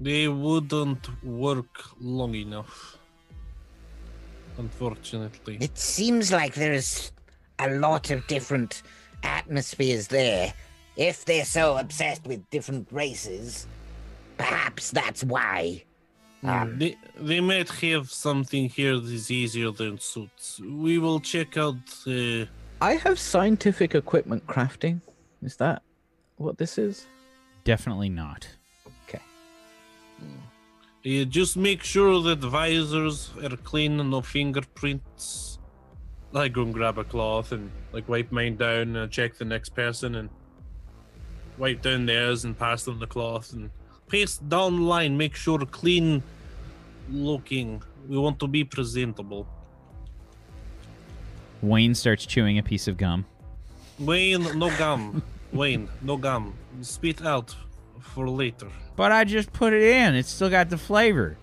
They 0.00 0.28
wouldn't 0.28 1.08
work 1.24 1.82
long 2.00 2.34
enough. 2.34 2.98
Unfortunately. 4.58 5.58
It 5.60 5.76
seems 5.78 6.32
like 6.32 6.54
there's 6.54 7.12
a 7.58 7.70
lot 7.70 8.10
of 8.10 8.26
different 8.26 8.82
atmospheres 9.22 10.08
there. 10.08 10.52
If 10.96 11.24
they're 11.24 11.44
so 11.44 11.76
obsessed 11.76 12.26
with 12.26 12.48
different 12.50 12.88
races, 12.90 13.66
perhaps 14.36 14.90
that's 14.90 15.22
why. 15.24 15.84
Um, 16.42 16.78
They, 16.78 16.96
they 17.16 17.40
might 17.40 17.68
have 17.68 18.10
something 18.10 18.68
here 18.68 18.98
that 18.98 19.12
is 19.12 19.30
easier 19.30 19.70
than 19.70 19.98
suits. 19.98 20.60
We 20.60 20.98
will 20.98 21.20
check 21.20 21.56
out. 21.56 21.76
Uh, 22.06 22.46
I 22.80 22.94
have 22.94 23.18
scientific 23.18 23.94
equipment 23.94 24.46
crafting. 24.46 25.00
Is 25.42 25.56
that 25.56 25.82
what 26.36 26.58
this 26.58 26.78
is? 26.78 27.06
definitely 27.64 28.08
not. 28.08 28.48
uh, 31.06 31.24
just 31.24 31.56
make 31.56 31.82
sure 31.82 32.20
that 32.22 32.40
the 32.40 32.48
visors 32.48 33.30
are 33.42 33.56
clean, 33.70 33.96
no 34.10 34.20
fingerprints. 34.20 35.47
I 36.34 36.48
go 36.48 36.62
and 36.62 36.74
grab 36.74 36.98
a 36.98 37.04
cloth 37.04 37.52
and 37.52 37.70
like 37.92 38.08
wipe 38.08 38.30
mine 38.30 38.56
down 38.56 38.96
and 38.96 39.10
check 39.10 39.36
the 39.38 39.44
next 39.44 39.70
person 39.70 40.14
and 40.14 40.28
wipe 41.56 41.82
down 41.82 42.06
theirs 42.06 42.44
and 42.44 42.58
pass 42.58 42.84
them 42.84 42.98
the 42.98 43.06
cloth 43.06 43.52
and 43.52 43.70
paste 44.08 44.46
down 44.48 44.76
the 44.76 44.82
line. 44.82 45.16
Make 45.16 45.34
sure 45.34 45.58
clean 45.60 46.22
looking. 47.10 47.82
We 48.06 48.18
want 48.18 48.38
to 48.40 48.46
be 48.46 48.64
presentable. 48.64 49.46
Wayne 51.62 51.94
starts 51.94 52.24
chewing 52.26 52.58
a 52.58 52.62
piece 52.62 52.86
of 52.88 52.96
gum. 52.96 53.24
Wayne, 53.98 54.58
no 54.58 54.68
gum. 54.78 55.22
Wayne, 55.52 55.88
no 56.02 56.16
gum. 56.16 56.54
Spit 56.82 57.24
out 57.24 57.54
for 58.00 58.28
later. 58.28 58.68
But 58.96 59.12
I 59.12 59.24
just 59.24 59.52
put 59.52 59.72
it 59.72 59.82
in. 59.82 60.14
It's 60.14 60.30
still 60.30 60.50
got 60.50 60.68
the 60.70 60.78
flavor. 60.78 61.36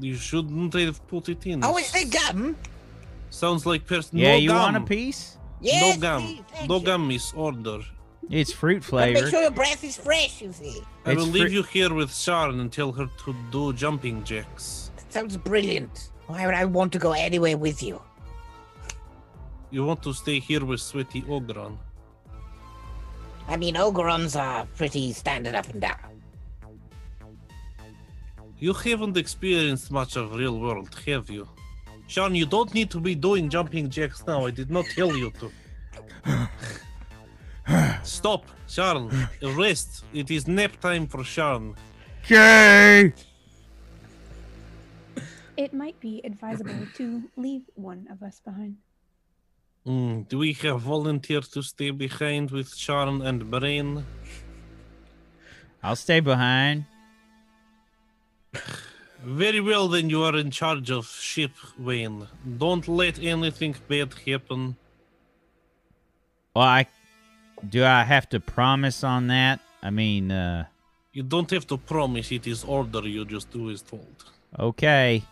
You 0.00 0.14
shouldn't 0.14 0.74
have 0.74 1.06
put 1.06 1.28
it 1.28 1.46
in. 1.46 1.64
oh, 1.64 1.76
is 1.76 1.92
there 1.92 2.04
gum? 2.06 2.56
Sounds 3.30 3.66
like 3.66 3.86
person. 3.86 4.18
Yeah, 4.18 4.32
no 4.32 4.36
you 4.38 4.48
gum. 4.48 4.58
want 4.58 4.76
a 4.76 4.80
piece? 4.80 5.38
Yes, 5.60 5.96
no 5.96 6.00
gum. 6.00 6.22
please, 6.22 6.68
no 6.68 6.76
you. 6.78 6.84
gum, 6.84 7.10
is 7.10 7.32
Order. 7.36 7.80
It's 8.30 8.52
fruit 8.52 8.84
But 8.90 9.06
make 9.06 9.16
flavor. 9.16 9.30
sure 9.30 9.42
your 9.42 9.50
breath 9.50 9.82
is 9.84 9.96
fresh, 9.96 10.42
you 10.42 10.52
see. 10.52 10.80
I 11.06 11.12
It's 11.12 11.18
will 11.20 11.28
leave 11.28 11.50
you 11.52 11.62
here 11.62 11.92
with 11.94 12.14
Sharon 12.14 12.60
and 12.60 12.70
tell 12.72 12.92
her 12.92 13.08
to 13.24 13.34
do 13.50 13.72
jumping 13.72 14.22
jacks. 14.24 14.90
That 14.96 15.12
sounds 15.12 15.36
brilliant. 15.36 16.10
Why 16.26 16.44
would 16.44 16.54
I 16.54 16.66
want 16.66 16.92
to 16.92 16.98
go 16.98 17.12
anywhere 17.12 17.56
with 17.56 17.82
you? 17.82 18.00
You 19.70 19.84
want 19.84 20.02
to 20.02 20.12
stay 20.12 20.38
here 20.40 20.64
with 20.64 20.80
Sweaty 20.80 21.22
Ogron. 21.22 21.78
I 23.48 23.56
mean, 23.56 23.76
Ogrons 23.76 24.38
are 24.38 24.66
pretty 24.76 25.12
standard 25.14 25.54
up 25.54 25.68
and 25.70 25.80
down. 25.80 25.96
You 28.58 28.74
haven't 28.74 29.16
experienced 29.16 29.90
much 29.90 30.16
of 30.16 30.34
real 30.34 30.58
world, 30.58 30.94
have 31.06 31.30
you? 31.30 31.48
Sharon, 32.08 32.34
you 32.34 32.46
don't 32.46 32.72
need 32.72 32.90
to 32.90 33.00
be 33.00 33.14
doing 33.14 33.50
jumping 33.50 33.90
jacks 33.90 34.24
now. 34.26 34.46
I 34.46 34.50
did 34.50 34.70
not 34.70 34.86
tell 34.86 35.14
you 35.14 35.30
to. 35.38 35.52
Stop, 38.02 38.46
Sharon. 38.66 39.28
Rest. 39.42 40.04
It 40.14 40.30
is 40.30 40.48
nap 40.48 40.80
time 40.80 41.06
for 41.06 41.22
Sharon. 41.22 41.76
Okay. 42.24 43.12
It 45.58 45.74
might 45.74 46.00
be 46.00 46.22
advisable 46.24 46.86
to 46.94 47.22
leave 47.36 47.62
one 47.74 48.08
of 48.10 48.22
us 48.22 48.40
behind. 48.40 48.76
Hmm, 49.84 50.22
do 50.22 50.38
we 50.38 50.54
have 50.54 50.80
volunteers 50.80 51.48
to 51.48 51.62
stay 51.62 51.90
behind 51.90 52.50
with 52.50 52.74
Sharon 52.74 53.20
and 53.20 53.50
Brain? 53.50 54.06
I'll 55.82 55.96
stay 55.96 56.20
behind. 56.20 56.86
Very 59.24 59.60
well, 59.60 59.88
then 59.88 60.08
you 60.10 60.22
are 60.22 60.36
in 60.36 60.50
charge 60.50 60.90
of 60.90 61.06
ship, 61.06 61.50
Wayne. 61.78 62.26
Don't 62.58 62.86
let 62.86 63.18
anything 63.18 63.74
bad 63.88 64.14
happen. 64.26 64.76
Well, 66.54 66.64
I 66.64 66.86
do. 67.68 67.84
I 67.84 68.04
have 68.04 68.28
to 68.30 68.40
promise 68.40 69.02
on 69.02 69.26
that. 69.28 69.60
I 69.82 69.90
mean, 69.90 70.30
uh, 70.30 70.66
You 71.12 71.22
don't 71.24 71.50
have 71.50 71.66
to 71.66 71.76
promise 71.78 72.30
it 72.30 72.46
is 72.46 72.62
order, 72.64 73.00
you 73.08 73.24
just 73.24 73.50
do 73.50 73.70
as 73.70 73.82
told. 73.82 74.24
okay. 74.58 75.22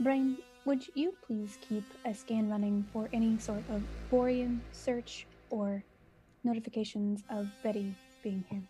Brain, 0.00 0.38
would 0.64 0.82
you 0.94 1.14
please 1.24 1.56
keep 1.68 1.84
a 2.04 2.12
scan 2.12 2.50
running 2.50 2.84
for 2.92 3.08
any 3.12 3.38
sort 3.38 3.62
of 3.70 3.82
Borean 4.10 4.58
search 4.72 5.26
or 5.50 5.84
notifications 6.42 7.22
of 7.30 7.46
Betty 7.62 7.94
being 8.22 8.44
here? 8.50 8.62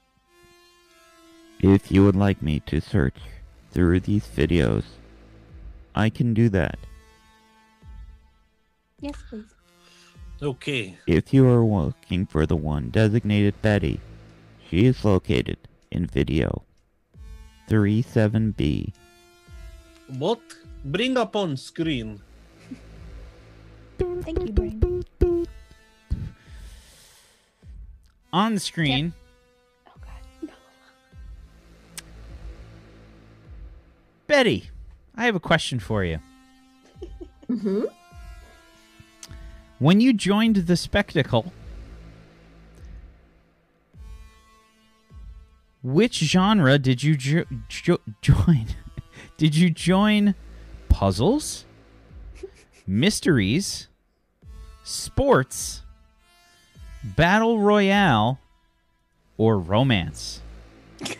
If 1.65 1.91
you 1.91 2.05
would 2.05 2.15
like 2.15 2.43
me 2.43 2.61
to 2.69 2.79
search 2.79 3.17
through 3.73 4.01
these 4.01 4.29
videos, 4.29 4.85
I 5.95 6.11
can 6.11 6.35
do 6.35 6.51
that. 6.51 6.77
Yes, 9.01 9.17
please. 9.31 9.49
Okay, 10.43 10.99
If 11.07 11.33
you 11.33 11.49
are 11.49 11.65
looking 11.65 12.27
for 12.27 12.45
the 12.45 12.55
one 12.55 12.91
designated 12.91 13.55
Betty, 13.63 13.99
she 14.69 14.85
is 14.85 15.07
located 15.07 15.57
in 15.91 16.05
video 16.05 16.65
37B. 17.71 18.93
what? 20.19 20.43
Bring 20.85 21.17
up 21.17 21.35
on 21.35 21.57
screen. 21.57 22.21
Thank 23.97 24.39
you, 24.45 24.53
Brain. 24.53 24.83
On 28.35 28.53
the 28.53 28.61
screen, 28.61 29.15
Betty, 34.27 34.71
I 35.15 35.27
have 35.27 35.35
a 35.35 35.41
question 35.41 35.79
for 35.79 36.05
you. 36.05 36.19
Mm-hmm. 37.51 37.85
When 39.79 40.01
you 40.01 40.13
joined 40.13 40.57
the 40.57 40.77
spectacle, 40.77 41.53
which 45.83 46.17
genre 46.19 46.79
did 46.79 47.03
you 47.03 47.17
jo- 47.17 47.45
jo- 47.69 48.01
join? 48.23 48.67
did 49.37 49.55
you 49.55 49.69
join 49.69 50.35
puzzles, 50.89 51.67
mysteries, 52.87 53.89
sports, 54.85 55.83
battle 57.03 57.59
royale, 57.59 58.39
or 59.37 59.59
romance? 59.59 60.41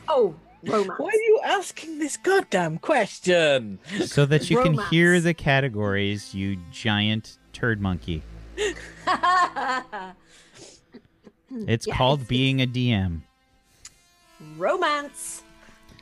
Oh, 0.09 0.35
romance. 0.67 0.99
Why 0.99 1.07
are 1.09 1.13
you 1.27 1.41
asking 1.45 1.99
this 1.99 2.17
goddamn 2.17 2.79
question? 2.79 3.79
So 4.07 4.25
that 4.27 4.51
you 4.51 4.63
can 4.63 4.79
hear 4.91 5.21
the 5.21 5.35
categories, 5.35 6.35
you 6.35 6.57
giant 6.73 7.39
turd 7.53 7.81
monkey. 7.81 8.23
It's 11.69 11.87
Yeah, 11.87 11.97
called 11.97 12.21
it's- 12.21 12.29
being 12.29 12.61
a 12.63 12.67
DM. 12.67 13.21
romance. 14.57 15.43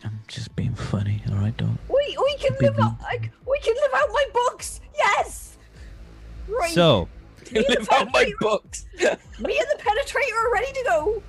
I'm 0.05 0.19
just 0.27 0.55
being 0.57 0.75
funny, 0.75 1.23
all 1.31 1.37
right, 1.37 1.57
don't. 1.57 1.79
We 1.89 2.17
we 2.21 2.37
can 2.39 2.57
live 2.61 2.79
out 2.81 3.01
like 3.03 3.31
we 3.47 3.59
can 3.61 3.75
live 3.75 3.91
out 3.95 4.09
my 4.13 4.25
books. 4.33 4.81
Yes. 4.97 5.59
Right. 6.49 6.73
So, 6.73 7.09
me 7.53 7.65
Live 7.69 7.87
out 7.93 8.09
my 8.13 8.33
books. 8.41 8.87
me 8.99 9.05
and 9.05 9.13
the 9.39 9.79
penetrator 9.79 10.37
are 10.45 10.53
ready 10.53 10.73
to 10.73 10.85
go. 10.89 11.23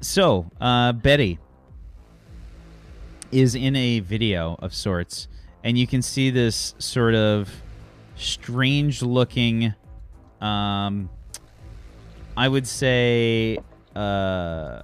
so 0.00 0.50
uh, 0.60 0.92
Betty 0.92 1.38
is 3.32 3.54
in 3.54 3.74
a 3.74 4.00
video 4.00 4.56
of 4.60 4.74
sorts, 4.74 5.26
and 5.64 5.76
you 5.78 5.86
can 5.86 6.02
see 6.02 6.30
this 6.30 6.74
sort 6.78 7.14
of 7.14 7.50
strange-looking. 8.16 9.74
Um, 10.40 11.10
I 12.36 12.48
would 12.48 12.66
say, 12.66 13.58
uh, 13.96 14.82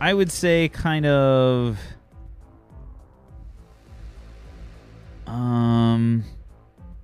I 0.00 0.14
would 0.14 0.30
say, 0.30 0.68
kind 0.68 1.06
of. 1.06 1.78
Um. 5.26 6.24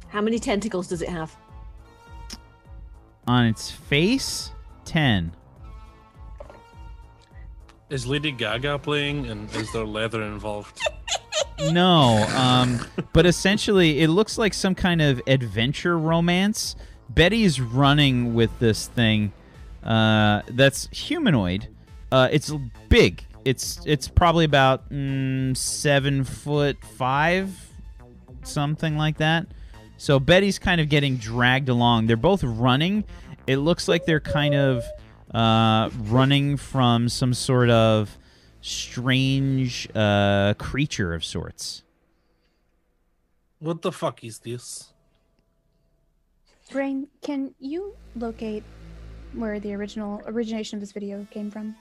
How 0.08 0.20
many 0.20 0.38
tentacles 0.38 0.86
does 0.88 1.02
it 1.02 1.08
have? 1.08 1.36
On 3.26 3.46
its 3.46 3.70
face, 3.70 4.52
10. 4.84 5.34
Is 7.94 8.08
Lady 8.08 8.32
Gaga 8.32 8.80
playing 8.80 9.26
and 9.26 9.48
is 9.54 9.70
there 9.70 9.84
leather 9.84 10.22
involved? 10.22 10.80
No, 11.70 12.26
um, 12.36 12.80
but 13.12 13.26
essentially, 13.26 14.00
it 14.00 14.08
looks 14.08 14.36
like 14.36 14.52
some 14.52 14.74
kind 14.74 15.00
of 15.00 15.22
adventure 15.26 15.96
romance. 15.96 16.74
Betty's 17.08 17.60
running 17.60 18.34
with 18.34 18.56
this 18.58 18.88
thing 18.88 19.32
uh, 19.84 20.42
that's 20.48 20.88
humanoid. 20.90 21.68
Uh, 22.10 22.28
it's 22.30 22.52
big. 22.88 23.24
It's 23.44 23.80
it's 23.86 24.08
probably 24.08 24.44
about 24.44 24.90
mm, 24.90 25.56
seven 25.56 26.24
foot 26.24 26.76
five, 26.84 27.56
something 28.42 28.96
like 28.96 29.18
that. 29.18 29.46
So 29.96 30.18
Betty's 30.18 30.58
kind 30.58 30.80
of 30.80 30.88
getting 30.88 31.16
dragged 31.16 31.68
along. 31.68 32.08
They're 32.08 32.16
both 32.16 32.42
running. 32.42 33.04
It 33.46 33.58
looks 33.58 33.86
like 33.86 34.06
they're 34.06 34.20
kind 34.20 34.54
of 34.54 34.84
uh, 35.34 35.90
running 36.04 36.56
from 36.56 37.08
some 37.08 37.34
sort 37.34 37.68
of 37.68 38.16
strange 38.60 39.88
uh, 39.94 40.54
creature 40.54 41.12
of 41.12 41.24
sorts. 41.24 41.82
What 43.58 43.82
the 43.82 43.92
fuck 43.92 44.22
is 44.22 44.38
this? 44.38 44.92
Brain, 46.70 47.08
can 47.22 47.54
you 47.58 47.94
locate 48.16 48.62
where 49.32 49.60
the 49.60 49.74
original 49.74 50.22
origination 50.26 50.76
of 50.76 50.80
this 50.80 50.92
video 50.92 51.26
came 51.30 51.50
from? 51.50 51.74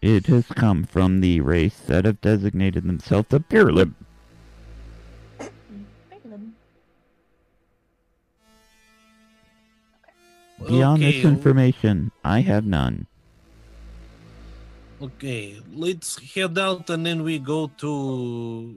It 0.00 0.26
has 0.26 0.46
come 0.46 0.84
from 0.84 1.20
the 1.20 1.40
race 1.40 1.78
that 1.86 2.04
have 2.04 2.20
designated 2.20 2.84
themselves 2.84 3.28
the 3.28 3.40
Purelib. 3.40 3.94
Beyond 10.66 11.02
Okay, 11.02 11.12
this 11.12 11.24
information, 11.24 12.10
I 12.24 12.40
have 12.40 12.64
none. 12.64 13.06
Okay, 15.02 15.60
let's 15.74 16.18
head 16.34 16.58
out 16.58 16.88
and 16.88 17.04
then 17.04 17.22
we 17.22 17.38
go 17.38 17.66
to 17.78 18.74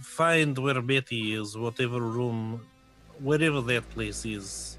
find 0.00 0.58
where 0.58 0.82
Betty 0.82 1.34
is, 1.34 1.56
whatever 1.56 2.00
room, 2.00 2.66
wherever 3.20 3.60
that 3.60 3.88
place 3.90 4.24
is. 4.24 4.78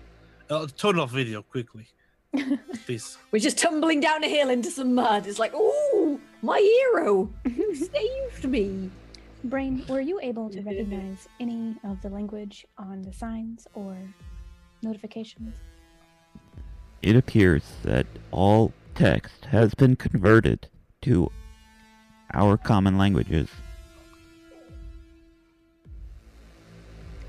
Uh, 0.49 0.67
turn 0.75 0.99
off 0.99 1.11
video 1.11 1.41
quickly, 1.41 1.88
please. 2.85 3.17
We're 3.31 3.39
just 3.39 3.57
tumbling 3.57 4.01
down 4.01 4.23
a 4.23 4.27
hill 4.27 4.49
into 4.49 4.71
some 4.71 4.95
mud. 4.95 5.27
It's 5.27 5.39
like, 5.39 5.53
oh, 5.55 6.19
my 6.41 6.59
hero, 6.59 7.29
you 7.45 7.75
saved 7.93 8.45
me. 8.49 8.89
Brain, 9.45 9.85
were 9.88 10.01
you 10.01 10.19
able 10.21 10.49
to 10.49 10.61
recognize 10.61 11.29
any 11.39 11.77
of 11.85 12.01
the 12.01 12.09
language 12.09 12.65
on 12.77 13.03
the 13.03 13.13
signs 13.13 13.67
or 13.73 13.95
notifications? 14.81 15.55
It 17.01 17.15
appears 17.15 17.63
that 17.84 18.06
all 18.32 18.74
text 18.96 19.46
has 19.46 19.74
been 19.74 19.96
converted 19.96 20.68
to 21.03 21.32
our 22.34 22.58
common 22.58 22.98
languages. 22.98 23.50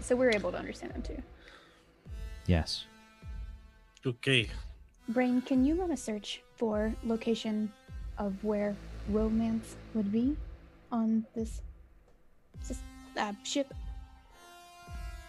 So 0.01 0.17
we're 0.17 0.31
able 0.31 0.51
to 0.51 0.59
understand 0.59 0.93
them 0.93 1.03
too. 1.03 1.23
Yes. 2.47 2.85
Okay, 4.05 4.49
Brain, 5.11 5.43
can 5.43 5.65
you 5.65 5.75
run 5.75 5.91
a 5.91 5.97
search 5.97 6.41
for 6.57 6.95
location 7.05 7.73
of 8.19 8.45
where 8.45 8.77
romance 9.09 9.77
would 9.95 10.13
be 10.13 10.37
on 10.93 11.27
this, 11.35 11.63
this 12.69 12.79
uh, 13.17 13.33
ship? 13.43 13.75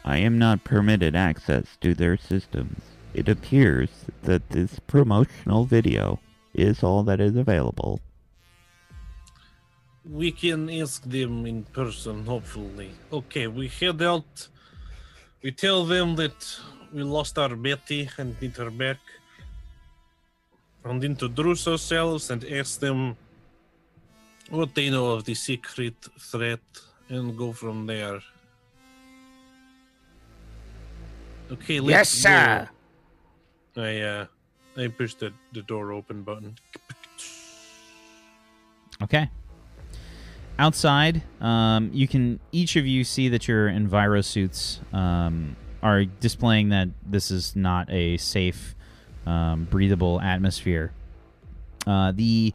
I 0.06 0.18
am 0.18 0.38
not 0.38 0.64
permitted 0.64 1.16
access 1.16 1.66
to 1.82 1.94
their 1.94 2.16
systems. 2.16 2.80
It 3.14 3.28
appears 3.28 3.90
that 4.24 4.50
this 4.50 4.80
promotional 4.88 5.66
video 5.66 6.20
is 6.54 6.84
all 6.84 7.04
that 7.04 7.20
is 7.20 7.36
available. 7.36 8.00
we 10.10 10.32
can 10.32 10.70
ask 10.70 11.04
them 11.04 11.46
in 11.46 11.64
person, 11.64 12.26
hopefully. 12.26 12.92
Okay, 13.12 13.48
we 13.48 13.68
head 13.68 14.02
out. 14.02 14.48
We 15.44 15.52
tell 15.52 15.86
them 15.86 16.16
that 16.16 16.58
we 16.94 17.04
lost 17.04 17.38
our 17.38 17.56
Betty 17.56 18.10
and 18.18 18.40
need 18.42 18.58
her 18.58 18.72
back. 18.72 18.98
And 20.84 21.04
introduce 21.04 21.68
ourselves 21.68 22.32
and 22.32 22.44
ask 22.46 22.80
them 22.80 23.16
what 24.50 24.74
they 24.74 24.90
know 24.90 25.12
of 25.12 25.24
the 25.26 25.36
secret 25.36 25.94
threat 26.20 26.60
and 27.08 27.38
go 27.38 27.54
from 27.54 27.86
there. 27.86 28.20
Okay, 31.52 31.80
let's 31.80 31.94
go. 31.94 31.98
Yes, 31.98 32.10
sir. 32.10 32.68
go. 32.72 32.81
I 33.78 34.02
uh 34.02 34.26
I 34.78 34.88
pushed 34.88 35.20
the, 35.20 35.34
the 35.54 35.62
door 35.62 35.92
open 35.92 36.24
button. 36.24 36.56
Okay. 39.04 39.30
Outside, 40.60 41.24
um, 41.42 41.90
you 41.92 42.08
can 42.08 42.40
each 42.52 42.76
of 42.76 42.86
you 42.86 43.04
see 43.04 43.30
that 43.30 43.48
your 43.48 43.68
enviro 43.68 44.24
suits 44.24 44.80
um, 44.94 45.56
are 45.82 46.06
displaying 46.06 46.70
that 46.70 46.90
this 47.06 47.32
is 47.32 47.56
not 47.56 47.90
a 47.90 48.18
safe, 48.18 48.76
um, 49.26 49.68
breathable 49.70 50.22
atmosphere. 50.22 50.94
Uh, 51.88 52.12
the 52.12 52.54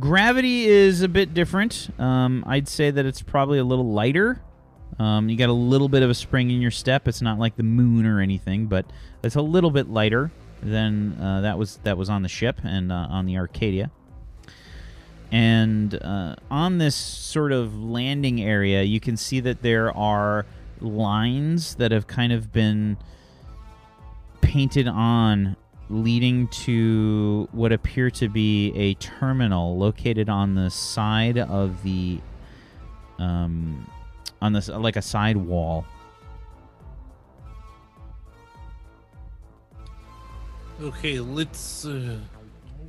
gravity 0.00 0.66
is 0.66 1.02
a 1.02 1.08
bit 1.08 1.32
different. 1.32 1.88
Um, 1.98 2.44
I'd 2.46 2.68
say 2.68 2.90
that 2.90 3.06
it's 3.06 3.22
probably 3.22 3.58
a 3.58 3.64
little 3.64 3.92
lighter. 3.92 4.42
Um, 4.98 5.28
you 5.28 5.36
got 5.36 5.48
a 5.48 5.52
little 5.52 5.88
bit 5.88 6.02
of 6.02 6.10
a 6.10 6.14
spring 6.14 6.50
in 6.50 6.60
your 6.60 6.70
step. 6.72 7.06
It's 7.06 7.22
not 7.22 7.38
like 7.38 7.56
the 7.56 7.62
moon 7.62 8.04
or 8.04 8.20
anything, 8.20 8.66
but 8.66 8.84
it's 9.22 9.36
a 9.36 9.42
little 9.42 9.70
bit 9.70 9.88
lighter 9.88 10.32
than 10.62 11.18
uh, 11.20 11.40
that 11.42 11.58
was 11.58 11.78
that 11.84 11.96
was 11.96 12.08
on 12.08 12.22
the 12.22 12.28
ship 12.28 12.60
and 12.64 12.90
uh, 12.90 13.06
on 13.10 13.26
the 13.26 13.36
Arcadia. 13.36 13.90
And 15.32 16.00
uh, 16.00 16.36
on 16.50 16.78
this 16.78 16.94
sort 16.94 17.50
of 17.50 17.76
landing 17.76 18.40
area, 18.40 18.82
you 18.82 19.00
can 19.00 19.16
see 19.16 19.40
that 19.40 19.62
there 19.62 19.94
are 19.96 20.46
lines 20.80 21.74
that 21.76 21.90
have 21.90 22.06
kind 22.06 22.32
of 22.32 22.52
been 22.52 22.96
painted 24.42 24.86
on, 24.86 25.56
leading 25.90 26.46
to 26.48 27.48
what 27.50 27.72
appear 27.72 28.10
to 28.10 28.28
be 28.28 28.72
a 28.76 28.94
terminal 28.94 29.76
located 29.76 30.28
on 30.28 30.54
the 30.54 30.70
side 30.70 31.38
of 31.38 31.82
the, 31.82 32.20
um, 33.18 33.90
on 34.40 34.52
this 34.52 34.68
like 34.68 34.96
a 34.96 35.02
side 35.02 35.36
wall. 35.36 35.84
Okay, 40.84 41.18
let's. 41.18 41.86
Uh, 41.86 42.18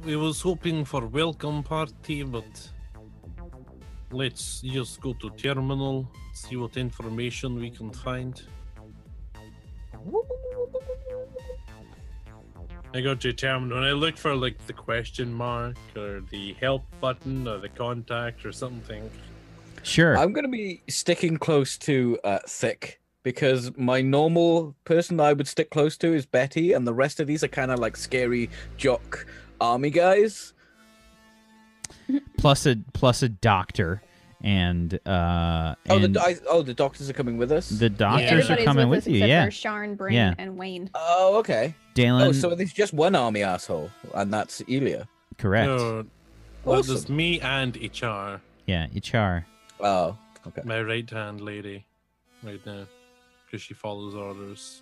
we 0.03 0.17
was 0.17 0.41
hoping 0.41 0.83
for 0.83 1.05
welcome 1.05 1.63
party, 1.63 2.23
but 2.23 2.69
let's 4.11 4.59
just 4.59 4.99
go 4.99 5.13
to 5.13 5.29
terminal, 5.29 6.05
see 6.33 6.57
what 6.57 6.75
information 6.75 7.55
we 7.55 7.69
can 7.69 7.93
find. 7.93 8.43
I 12.93 12.99
go 12.99 13.15
to 13.15 13.31
terminal 13.31 13.77
and 13.77 13.85
I 13.85 13.93
look 13.93 14.17
for 14.17 14.35
like 14.35 14.57
the 14.67 14.73
question 14.73 15.33
mark 15.33 15.77
or 15.95 16.19
the 16.31 16.51
help 16.59 16.83
button 16.99 17.47
or 17.47 17.59
the 17.59 17.69
contact 17.69 18.45
or 18.45 18.51
something. 18.51 19.09
Sure. 19.83 20.17
I'm 20.17 20.33
going 20.33 20.43
to 20.43 20.51
be 20.51 20.81
sticking 20.89 21.37
close 21.37 21.77
to 21.77 22.19
uh, 22.25 22.39
Thick 22.45 22.99
because 23.25 23.75
my 23.75 24.01
normal 24.03 24.75
person 24.85 25.19
I 25.19 25.33
would 25.33 25.47
stick 25.47 25.71
close 25.71 25.97
to 25.97 26.13
is 26.13 26.27
Betty, 26.27 26.71
and 26.73 26.85
the 26.87 26.93
rest 26.93 27.19
of 27.19 27.25
these 27.25 27.43
are 27.43 27.47
kind 27.49 27.71
of 27.71 27.79
like 27.79 27.97
scary 27.97 28.51
jock 28.77 29.25
army 29.59 29.89
guys. 29.89 30.53
plus 32.37 32.65
a 32.67 32.75
plus 32.93 33.23
a 33.23 33.29
doctor 33.29 34.01
and 34.43 34.93
uh 35.07 35.73
Oh, 35.89 35.97
and 36.03 36.15
the 36.15 36.21
I, 36.21 36.35
oh 36.47 36.61
the 36.61 36.73
doctors 36.73 37.09
are 37.09 37.13
coming 37.13 37.37
with 37.37 37.51
us. 37.51 37.69
the 37.69 37.89
doctors 37.89 38.49
are 38.51 38.57
coming 38.57 38.89
with, 38.89 39.05
with, 39.05 39.15
you 39.15 39.25
yeah 39.25 39.45
for 39.45 39.51
Sharn, 39.51 39.97
Brain, 39.97 40.13
Yeah. 40.13 40.33
and 40.37 40.55
Wayne. 40.55 40.89
Oh, 40.93 41.37
okay. 41.39 41.73
Dalen 41.95 42.27
Oh, 42.29 42.31
so 42.31 42.53
there's 42.53 42.73
just 42.73 42.93
one 42.93 43.15
army 43.15 43.41
asshole, 43.41 43.89
and 44.13 44.31
that's 44.31 44.61
Elia. 44.69 45.07
correct 45.39 45.67
No, 45.67 46.05
well, 46.63 46.83
there's 46.83 47.05
Awesome. 47.05 47.15
me 47.15 47.39
and 47.41 47.75
HR, 47.75 48.39
yeah 48.67 48.85
Ichar 48.93 49.45
Oh, 49.79 50.15
okay. 50.47 50.61
my 50.63 50.79
right 50.81 51.09
hand 51.09 51.41
lady, 51.41 51.85
right 52.43 52.63
now, 52.67 52.85
because 53.45 53.61
she 53.61 53.73
follows 53.73 54.15
orders 54.15 54.81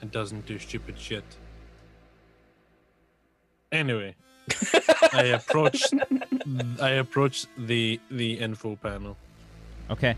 and 0.00 0.10
doesn't 0.10 0.46
do 0.46 0.58
stupid 0.58 0.98
shit. 0.98 1.24
Anyway, 3.72 4.14
I 5.12 5.24
approached 5.24 5.94
I 6.80 6.90
approached 6.90 7.46
the 7.56 8.00
the 8.10 8.34
info 8.34 8.76
panel. 8.76 9.16
Okay. 9.90 10.16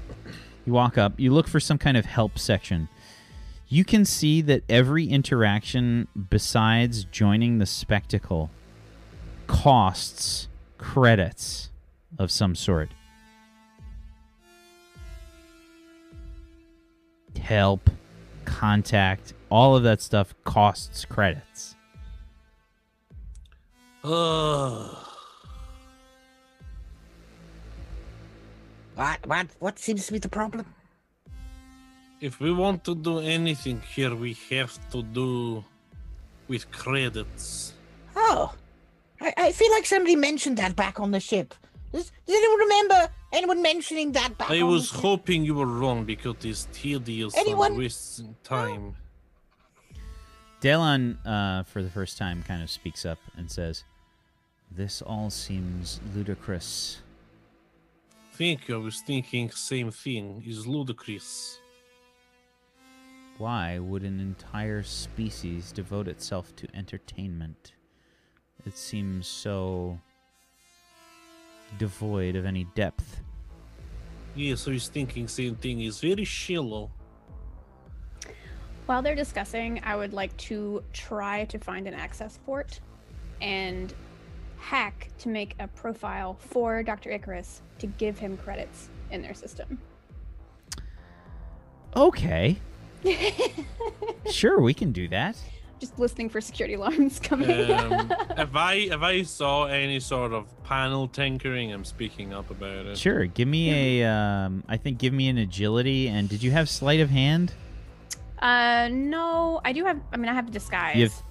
You 0.65 0.73
walk 0.73 0.97
up, 0.97 1.19
you 1.19 1.33
look 1.33 1.49
for 1.49 1.59
some 1.59 1.79
kind 1.79 1.97
of 1.97 2.07
help 2.07 2.39
section. 2.39 2.89
You 3.69 3.85
can 3.85 4.05
see 4.05 4.43
that 4.43 4.63
every 4.69 5.07
interaction 5.07 6.07
besides 6.31 7.05
joining 7.05 7.59
the 7.59 7.67
spectacle 7.67 8.51
costs 9.47 10.49
credits 10.79 11.71
of 12.19 12.31
some 12.31 12.55
sort. 12.55 12.91
Help, 17.41 17.91
contact, 18.45 19.35
all 19.51 19.77
of 19.77 19.83
that 19.83 20.01
stuff 20.01 20.35
costs 20.45 21.05
credits. 21.05 21.75
Ugh. 24.05 24.97
What? 28.95 29.27
What? 29.27 29.47
What 29.59 29.79
seems 29.79 30.07
to 30.07 30.13
be 30.13 30.19
the 30.19 30.29
problem? 30.29 30.67
if 32.23 32.39
we 32.39 32.53
want 32.53 32.85
to 32.85 32.95
do 32.95 33.19
anything 33.19 33.83
here, 33.95 34.15
we 34.15 34.37
have 34.49 34.79
to 34.91 35.03
do 35.03 35.63
with 36.47 36.71
credits. 36.71 37.75
Oh, 38.15 38.55
I, 39.21 39.35
I 39.37 39.53
feel 39.53 39.71
like 39.73 39.85
somebody 39.85 40.15
mentioned 40.15 40.57
that 40.59 40.77
back 40.77 41.01
on 41.01 41.11
the 41.11 41.19
ship. 41.19 41.53
Does, 41.93 42.13
does 42.25 42.37
anyone 42.37 42.61
remember 42.61 43.09
anyone 43.33 43.63
mentioning 43.63 44.13
that 44.13 44.37
back 44.39 44.51
I 44.51 44.63
was 44.63 44.91
the 44.91 44.99
hoping 44.99 45.45
you 45.45 45.55
were 45.55 45.67
wrong 45.67 46.05
because 46.05 46.37
this 46.41 46.69
tedious 46.73 47.37
Anyone? 47.37 47.73
and 47.73 47.79
wasting 47.79 48.37
time. 48.45 48.97
Dalon, 50.61 51.19
uh, 51.27 51.65
for 51.65 51.83
the 51.83 51.91
first 51.91 52.19
time, 52.19 52.43
kind 52.45 52.63
of 52.63 52.71
speaks 52.71 53.05
up 53.05 53.19
and 53.37 53.51
says, 53.51 53.85
"This 54.71 55.03
all 55.03 55.29
seems 55.31 56.01
ludicrous." 56.15 56.99
Think 58.33 58.71
I 58.71 58.77
was 58.77 59.01
thinking 59.01 59.51
same 59.51 59.91
thing. 59.91 60.43
Is 60.47 60.67
ludicrous. 60.67 61.59
Why 63.39 63.79
would 63.79 64.03
an 64.05 64.21
entire 64.21 64.83
species 64.85 65.73
devote 65.73 66.07
itself 66.07 66.55
to 66.57 66.69
entertainment? 66.77 67.73
It 68.65 68.77
seems 68.79 69.27
so 69.27 69.99
devoid 71.79 72.37
of 72.37 72.45
any 72.45 72.65
depth. 72.75 73.21
Yeah, 74.35 74.55
so 74.55 74.71
he's 74.71 74.89
thinking 74.89 75.29
same 75.29 75.57
thing. 75.57 75.81
Is 75.83 76.01
very 76.01 76.25
shallow. 76.25 76.91
While 78.87 79.03
they're 79.03 79.15
discussing, 79.15 79.81
I 79.85 79.97
would 79.97 80.13
like 80.13 80.37
to 80.49 80.83
try 80.93 81.45
to 81.47 81.59
find 81.59 81.87
an 81.87 81.95
access 81.95 82.39
port 82.45 82.81
and 83.41 83.95
hack 84.59 85.09
to 85.19 85.29
make 85.29 85.55
a 85.59 85.69
profile 85.69 86.37
for 86.39 86.83
Dr. 86.83 87.11
Icarus 87.11 87.63
to 87.79 87.87
give 87.87 88.19
him 88.19 88.37
credits 88.37 88.89
in 89.11 89.23
their 89.23 89.35
system. 89.35 89.79
Okay, 91.95 92.59
sure, 94.31 94.61
we 94.61 94.75
can 94.75 94.93
do 94.93 95.09
that. 95.09 95.37
Just 95.83 95.99
listening 95.99 96.29
for 96.29 96.41
security 96.41 96.75
alarms 96.81 97.19
coming. 97.19 97.51
Um, 97.73 98.15
if 98.39 98.55
I 98.55 98.75
if 98.75 99.03
I 99.03 99.23
saw 99.23 99.65
any 99.65 99.99
sort 99.99 100.33
of 100.33 100.47
panel 100.63 101.09
tinkering, 101.09 101.73
I'm 101.73 101.85
speaking 101.85 102.33
up 102.33 102.51
about 102.51 102.87
it. 102.87 102.97
Sure, 102.97 103.27
give 103.27 103.49
me 103.49 104.01
a. 104.01 104.09
Um, 104.09 104.63
I 104.69 104.77
think 104.77 104.99
give 104.99 105.13
me 105.13 105.29
an 105.29 105.39
agility. 105.39 106.07
And 106.07 106.29
did 106.29 106.41
you 106.41 106.53
have 106.53 106.69
sleight 106.69 107.01
of 107.01 107.11
hand? 107.11 107.53
uh, 108.39 108.91
no, 108.93 109.61
I 109.65 109.73
do 109.73 109.85
have. 109.85 110.01
I 110.13 110.19
mean, 110.19 110.29
I 110.29 110.35
have 110.35 110.53
disguise. 110.53 110.95
You 110.95 111.03
have, 111.03 111.23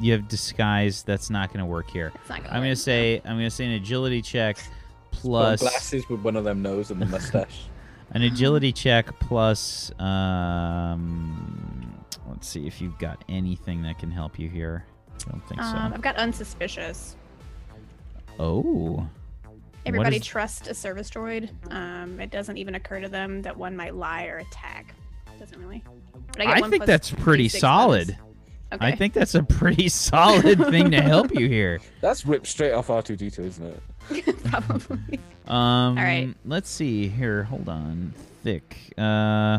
you 0.00 0.12
have 0.12 0.26
disguise. 0.26 1.04
That's 1.04 1.30
not 1.30 1.50
going 1.52 1.60
to 1.60 1.66
work 1.66 1.88
here. 1.88 2.10
It's 2.16 2.28
not 2.28 2.42
gonna 2.42 2.52
I'm 2.52 2.62
going 2.62 2.74
to 2.74 2.76
say. 2.80 3.20
I'm 3.24 3.36
going 3.36 3.44
to 3.44 3.50
say 3.50 3.66
an 3.66 3.72
agility 3.72 4.22
check 4.22 4.56
Got 4.56 5.20
plus 5.20 5.60
glasses 5.60 6.08
with 6.08 6.22
one 6.22 6.34
of 6.34 6.42
them 6.42 6.62
nose 6.62 6.90
and 6.90 7.00
the 7.00 7.06
mustache. 7.06 7.66
an 8.10 8.22
agility 8.22 8.72
check 8.72 9.20
plus. 9.20 9.92
Um, 10.00 11.59
let's 12.30 12.48
see 12.48 12.66
if 12.66 12.80
you've 12.80 12.98
got 12.98 13.22
anything 13.28 13.82
that 13.82 13.98
can 13.98 14.10
help 14.10 14.38
you 14.38 14.48
here. 14.48 14.84
I 15.08 15.30
don't 15.30 15.46
think 15.48 15.60
so. 15.60 15.68
Um, 15.68 15.92
I've 15.92 16.02
got 16.02 16.16
unsuspicious. 16.16 17.16
oh. 18.38 19.06
Everybody 19.86 20.16
is- 20.16 20.26
trusts 20.26 20.68
a 20.68 20.74
service 20.74 21.08
droid. 21.10 21.50
Um, 21.72 22.20
it 22.20 22.30
doesn't 22.30 22.58
even 22.58 22.74
occur 22.74 23.00
to 23.00 23.08
them 23.08 23.42
that 23.42 23.56
one 23.56 23.76
might 23.76 23.94
lie 23.94 24.26
or 24.26 24.38
attack. 24.38 24.94
Doesn't 25.38 25.58
really. 25.58 25.82
But 26.32 26.46
get 26.46 26.62
I 26.62 26.68
think 26.68 26.84
that's 26.84 27.10
pretty 27.10 27.48
solid. 27.48 28.16
Okay. 28.72 28.86
I 28.86 28.94
think 28.94 29.14
that's 29.14 29.34
a 29.34 29.42
pretty 29.42 29.88
solid 29.88 30.58
thing 30.66 30.90
to 30.92 31.00
help 31.00 31.34
you 31.34 31.48
here. 31.48 31.80
That's 32.00 32.24
ripped 32.24 32.46
straight 32.46 32.70
off 32.72 32.86
R2D2, 32.86 33.38
isn't 33.40 33.66
it? 33.66 34.44
probably. 34.44 35.18
Um, 35.48 35.96
right. 35.96 36.32
Let's 36.44 36.70
see 36.70 37.08
here. 37.08 37.42
Hold 37.44 37.68
on. 37.68 38.14
Thick. 38.44 38.76
Uh, 38.96 39.58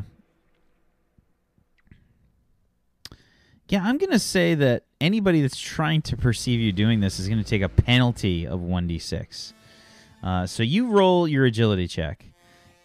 yeah, 3.72 3.82
I'm 3.84 3.98
gonna 3.98 4.20
say 4.20 4.54
that 4.56 4.84
anybody 5.00 5.42
that's 5.42 5.58
trying 5.60 6.02
to 6.04 6.18
perceive 6.18 6.60
you 6.60 6.72
doing 6.74 7.00
this 7.00 7.20
is 7.20 7.28
gonna 7.30 7.44
take 7.44 7.62
a 7.62 7.70
penalty 7.70 8.46
of 8.46 8.60
one 8.62 8.86
d 8.86 9.00
six. 9.00 9.54
Uh, 10.22 10.46
so 10.46 10.62
you 10.62 10.88
roll 10.88 11.28
your 11.28 11.46
agility 11.46 11.88
check. 11.88 12.26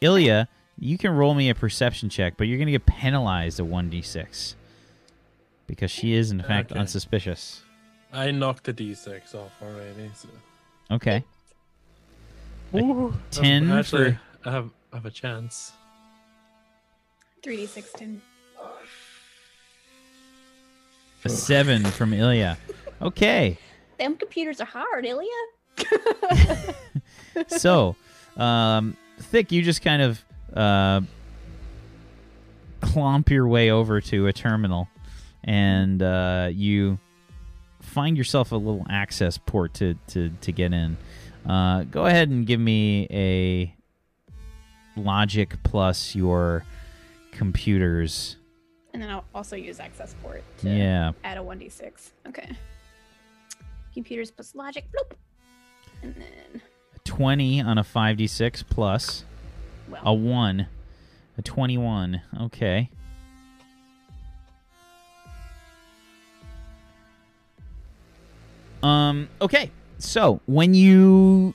Ilya, 0.01 0.49
you 0.79 0.97
can 0.97 1.11
roll 1.11 1.35
me 1.35 1.51
a 1.51 1.55
perception 1.55 2.09
check, 2.09 2.35
but 2.37 2.47
you're 2.47 2.59
gonna 2.59 2.71
get 2.71 2.87
penalized 2.87 3.59
a 3.59 3.65
one 3.65 3.91
d 3.91 4.01
six 4.01 4.55
because 5.67 5.91
she 5.91 6.13
is 6.13 6.31
in 6.31 6.41
fact 6.43 6.71
Okay. 6.71 6.79
unsuspicious. 6.81 7.63
I 8.13 8.31
knocked 8.31 8.65
the 8.65 8.73
d6 8.73 9.35
off 9.35 9.51
already. 9.61 10.09
So. 10.15 10.29
Okay. 10.93 11.25
A 12.73 12.79
Ooh, 12.79 13.09
um, 13.09 13.23
10 13.33 13.71
actually, 13.73 14.13
for- 14.13 14.21
I 14.49 14.53
have 14.53 14.71
I 14.93 14.97
have 14.97 15.07
a 15.07 15.11
chance. 15.11 15.73
3d16. 17.43 18.21
A 21.27 21.29
seven 21.29 21.85
from 21.85 22.13
Ilya. 22.13 22.57
Okay. 23.03 23.59
Them 23.99 24.15
computers 24.15 24.61
are 24.61 24.65
hard, 24.65 25.05
Ilya. 25.05 25.29
so, 27.49 27.97
um, 28.37 28.97
Thick, 29.19 29.51
you 29.51 29.61
just 29.63 29.83
kind 29.83 30.03
of 30.03 30.25
uh, 30.55 31.01
clomp 32.81 33.29
your 33.29 33.49
way 33.49 33.73
over 33.73 34.01
to 34.03 34.29
a 34.29 34.33
terminal, 34.33 34.87
and 35.43 36.01
uh, 36.01 36.49
you 36.53 36.97
find 37.81 38.17
yourself 38.17 38.53
a 38.53 38.57
little 38.57 38.87
access 38.89 39.37
port 39.37 39.75
to 39.75 39.97
to, 40.07 40.31
to 40.43 40.53
get 40.53 40.73
in. 40.73 40.97
Uh, 41.45 41.83
go 41.83 42.07
ahead 42.07 42.29
and 42.29 42.47
give 42.47 42.61
me 42.61 43.09
a 43.11 43.75
logic 44.97 45.61
plus 45.65 46.15
your 46.15 46.65
computers. 47.33 48.37
And 48.97 49.03
then 49.03 49.11
I'll 49.11 49.27
also 49.35 49.57
use 49.57 49.79
access 49.79 50.15
port 50.23 50.43
to 50.61 50.71
Yeah. 50.71 51.13
add 51.23 51.37
a 51.37 51.43
1d6. 51.43 52.13
Okay. 52.29 52.57
Computers 53.93 54.31
plus 54.31 54.55
logic. 54.55 54.87
Bloop. 54.91 55.13
And 56.03 56.15
then, 56.15 56.63
20 57.05 57.61
on 57.61 57.77
a 57.77 57.85
5d6 57.85 58.65
plus 58.71 59.27
well, 59.91 60.01
a 60.03 60.15
1. 60.15 60.67
A 61.37 61.43
21. 61.43 62.23
Okay. 62.41 62.89
Um 68.83 69.29
okay. 69.41 69.71
So, 69.99 70.41
when 70.47 70.75
you 70.75 71.55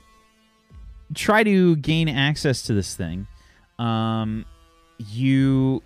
try 1.14 1.42
to 1.44 1.76
gain 1.76 2.08
access 2.08 2.62
to 2.64 2.74
this 2.74 2.94
thing, 2.94 3.26
um 3.78 4.44
you 4.98 5.82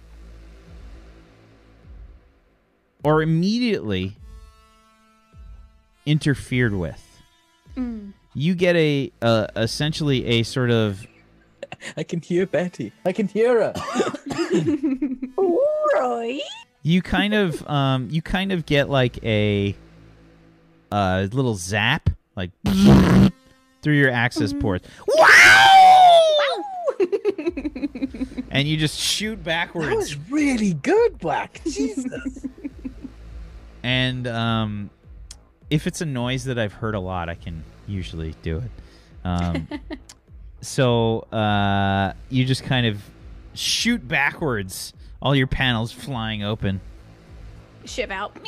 are 3.06 3.22
immediately 3.22 4.16
interfered 6.04 6.74
with. 6.74 7.02
mm, 7.76 8.12
You 8.34 8.54
get 8.54 8.76
a 8.76 9.12
uh, 9.22 9.46
essentially 9.56 10.24
a 10.26 10.42
sort 10.42 10.70
of 10.70 11.06
I 11.96 12.02
can 12.02 12.20
hear 12.20 12.46
Betty. 12.46 12.92
I 13.04 13.12
can 13.12 13.28
hear 13.28 13.72
her. 13.72 13.74
Right. 15.94 16.40
you 16.82 17.00
kind 17.00 17.32
of 17.32 17.66
um 17.68 18.08
you 18.10 18.20
kind 18.20 18.52
of 18.52 18.66
get 18.66 18.90
like 18.90 19.22
a 19.24 19.74
uh 20.92 21.26
little 21.32 21.54
zap 21.54 22.10
like 22.36 22.50
through 23.82 23.94
your 23.94 24.10
access 24.10 24.52
ports 24.52 24.86
and 28.50 28.66
you 28.68 28.76
just 28.76 28.98
shoot 28.98 29.42
backwards. 29.42 29.88
That 29.88 29.96
was 29.96 30.16
really 30.30 30.74
good, 30.74 31.18
Black. 31.18 31.60
Jesus. 31.64 32.46
And 33.87 34.27
um 34.27 34.90
if 35.70 35.87
it's 35.87 36.01
a 36.01 36.07
noise 36.07 36.44
that 36.44 36.59
I've 36.59 36.72
heard 36.72 36.94
a 36.94 37.01
lot 37.01 37.29
I 37.29 37.35
can 37.35 37.62
usually 37.87 38.35
do 38.42 38.59
it 38.59 38.70
um 39.25 39.68
so 40.61 41.20
uh 41.33 42.12
you 42.29 42.44
just 42.44 42.64
kind 42.64 42.87
of 42.87 43.03
shoot 43.55 44.07
backwards 44.07 44.92
all 45.22 45.35
your 45.35 45.46
panels 45.46 45.92
flying 45.92 46.42
open 46.42 46.81
Ship 47.85 48.11
out. 48.11 48.37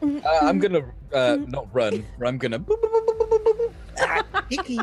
Uh, 0.00 0.20
I'm 0.42 0.60
gonna 0.60 0.84
uh, 1.12 1.38
not 1.48 1.66
run. 1.72 2.04
I'm 2.24 2.38
gonna. 2.38 2.58
boop, 2.58 2.80
boop, 2.80 2.92
boop, 2.92 3.18
boop, 3.18 3.28
boop, 3.28 3.42
boop, 3.42 3.58
boop. 3.58 3.72
Ah, 3.98 4.44
Vicky, 4.48 4.78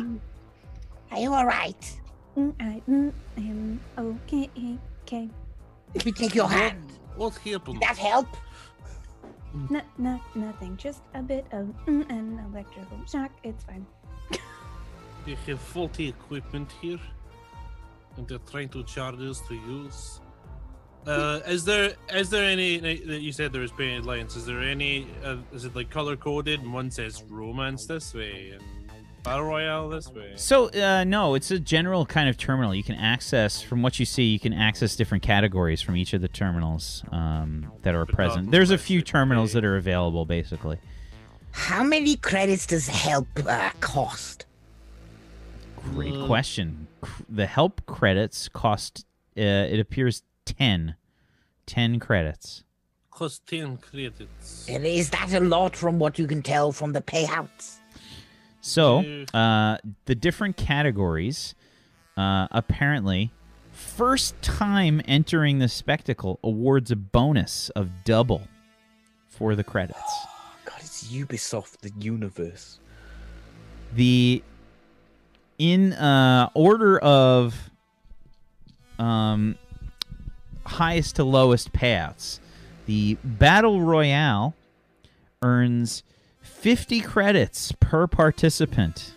are 1.10 1.18
you 1.18 1.32
all 1.32 1.46
right? 1.46 2.00
Mm, 2.36 2.54
I 2.60 2.82
mm, 2.86 3.12
am 3.38 3.80
okay. 3.96 4.50
Okay. 5.04 5.30
Let 5.94 6.04
me 6.04 6.12
take 6.12 6.34
your 6.34 6.48
hand. 6.48 6.92
What 7.16 7.34
happened? 7.38 7.80
Did 7.80 7.88
that 7.88 7.98
help? 7.98 8.28
No, 9.70 9.80
no, 9.96 10.20
nothing. 10.34 10.76
Just 10.76 11.02
a 11.14 11.22
bit 11.22 11.46
of 11.52 11.66
mm, 11.86 12.08
an 12.10 12.44
electrical 12.50 12.98
shock. 13.10 13.30
It's 13.42 13.64
fine. 13.64 13.86
we 15.24 15.34
have 15.46 15.60
faulty 15.60 16.08
equipment 16.08 16.70
here. 16.82 16.98
and 18.16 18.28
they're 18.28 18.38
trying 18.50 18.68
to 18.70 18.82
charge 18.84 19.20
us 19.20 19.40
to 19.48 19.54
use. 19.54 20.20
Uh, 21.06 21.40
is 21.46 21.64
there 21.64 21.94
is 22.12 22.28
there 22.30 22.44
any 22.44 22.78
that 22.78 23.20
you 23.20 23.32
said 23.32 23.52
there 23.52 23.62
was 23.62 23.72
painted 23.72 24.04
lines? 24.04 24.36
Is 24.36 24.44
there 24.44 24.60
any? 24.60 25.06
Uh, 25.24 25.36
is 25.52 25.64
it 25.64 25.76
like 25.76 25.88
color 25.88 26.16
coded? 26.16 26.60
And 26.60 26.72
one 26.72 26.90
says 26.90 27.22
romance 27.28 27.86
this 27.86 28.12
way 28.12 28.50
and 28.54 28.62
battle 29.26 29.44
royale 29.44 29.88
this 29.88 30.08
way. 30.10 30.32
So 30.36 30.70
uh, 30.70 31.04
no, 31.04 31.34
it's 31.34 31.50
a 31.50 31.58
general 31.58 32.06
kind 32.06 32.28
of 32.28 32.36
terminal. 32.36 32.74
You 32.74 32.82
can 32.84 32.94
access 32.94 33.60
from 33.60 33.82
what 33.82 33.98
you 33.98 34.06
see. 34.06 34.22
You 34.24 34.38
can 34.38 34.52
access 34.52 34.96
different 34.96 35.22
categories 35.22 35.82
from 35.82 35.96
each 35.96 36.12
of 36.14 36.20
the 36.20 36.28
terminals 36.28 37.02
um, 37.12 37.70
that 37.82 37.94
are 37.94 38.06
But 38.06 38.14
present. 38.14 38.50
There's 38.50 38.70
a 38.70 38.78
few 38.78 39.02
terminals 39.02 39.52
that 39.52 39.64
are 39.64 39.76
available, 39.76 40.24
basically. 40.24 40.78
How 41.50 41.82
many 41.82 42.16
credits 42.16 42.66
does 42.66 42.86
help 42.86 43.26
uh, 43.46 43.70
cost? 43.80 44.46
Great 45.94 46.14
Uh, 46.14 46.26
question. 46.26 46.86
The 47.28 47.46
help 47.46 47.84
credits 47.86 48.48
cost. 48.48 49.04
Uh, 49.36 49.42
it 49.42 49.80
appears 49.80 50.22
10. 50.44 50.94
10 51.66 51.98
credits. 51.98 52.62
Cost 53.10 53.46
ten 53.46 53.78
credits. 53.78 54.66
And 54.68 54.84
is 54.84 55.08
that 55.10 55.32
a 55.32 55.40
lot 55.40 55.74
from 55.74 55.98
what 55.98 56.18
you 56.18 56.26
can 56.26 56.42
tell 56.42 56.70
from 56.70 56.92
the 56.92 57.00
payouts? 57.00 57.78
So, 58.60 59.24
uh, 59.32 59.78
the 60.06 60.14
different 60.14 60.56
categories, 60.56 61.54
uh, 62.16 62.48
apparently, 62.50 63.30
first 63.72 64.40
time 64.42 65.00
entering 65.06 65.58
the 65.58 65.68
spectacle 65.68 66.40
awards 66.42 66.90
a 66.90 66.96
bonus 66.96 67.68
of 67.70 67.90
double 68.04 68.48
for 69.28 69.54
the 69.54 69.62
credits. 69.62 70.00
God, 70.64 70.78
it's 70.80 71.04
Ubisoft, 71.12 71.78
the 71.80 71.92
universe. 71.98 72.80
The 73.94 74.42
in 75.58 75.92
uh, 75.92 76.50
order 76.54 76.98
of 76.98 77.70
um, 78.98 79.56
highest 80.64 81.16
to 81.16 81.24
lowest 81.24 81.72
paths, 81.72 82.40
the 82.86 83.16
battle 83.24 83.80
royale 83.80 84.54
earns 85.42 86.02
50 86.46 87.00
credits 87.00 87.72
per 87.80 88.06
participant. 88.06 89.14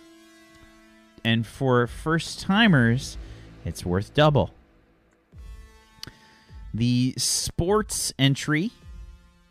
And 1.24 1.46
for 1.46 1.88
first 1.88 2.42
timers, 2.42 3.18
it's 3.66 3.86
worth 3.86 4.14
double. 4.14 4.52
The 6.74 7.14
sports 7.18 8.14
entry 8.20 8.72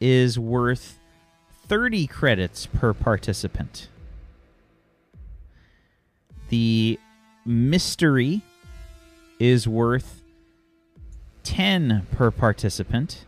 is 0.01 0.39
worth 0.39 0.99
30 1.67 2.07
credits 2.07 2.67
per 2.67 2.95
participant. 2.95 3.89
The 6.49 6.99
mystery 7.45 8.43
is 9.39 9.69
worth 9.69 10.23
10 11.45 12.07
per 12.13 12.31
participant. 12.31 13.25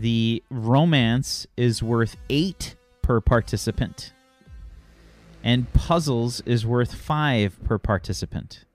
The 0.00 0.42
romance 0.50 1.46
is 1.56 1.82
worth 1.82 2.16
8 2.28 2.76
per 3.00 3.18
participant. 3.22 4.12
And 5.42 5.72
puzzles 5.72 6.42
is 6.42 6.66
worth 6.66 6.92
5 6.92 7.64
per 7.64 7.78
participant. 7.78 8.66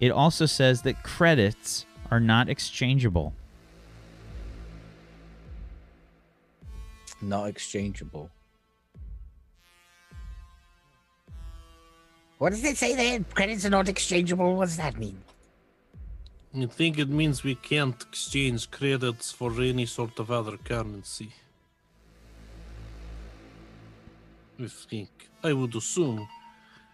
It 0.00 0.10
also 0.10 0.46
says 0.46 0.82
that 0.82 1.04
credits 1.04 1.86
are 2.10 2.18
not 2.18 2.48
exchangeable. 2.48 3.32
Not 7.22 7.46
exchangeable. 7.46 8.30
What 12.38 12.50
does 12.50 12.64
it 12.64 12.76
say 12.76 12.96
there? 12.96 13.24
Credits 13.32 13.64
are 13.64 13.70
not 13.70 13.88
exchangeable. 13.88 14.56
What 14.56 14.64
does 14.64 14.78
that 14.78 14.98
mean? 14.98 15.22
I 16.56 16.66
think 16.66 16.98
it 16.98 17.08
means 17.08 17.44
we 17.44 17.54
can't 17.54 18.02
exchange 18.02 18.70
credits 18.70 19.30
for 19.30 19.52
any 19.60 19.86
sort 19.86 20.18
of 20.18 20.30
other 20.30 20.56
currency. 20.56 21.32
I 24.58 24.66
think. 24.66 25.10
I 25.42 25.52
would 25.52 25.74
assume. 25.74 26.28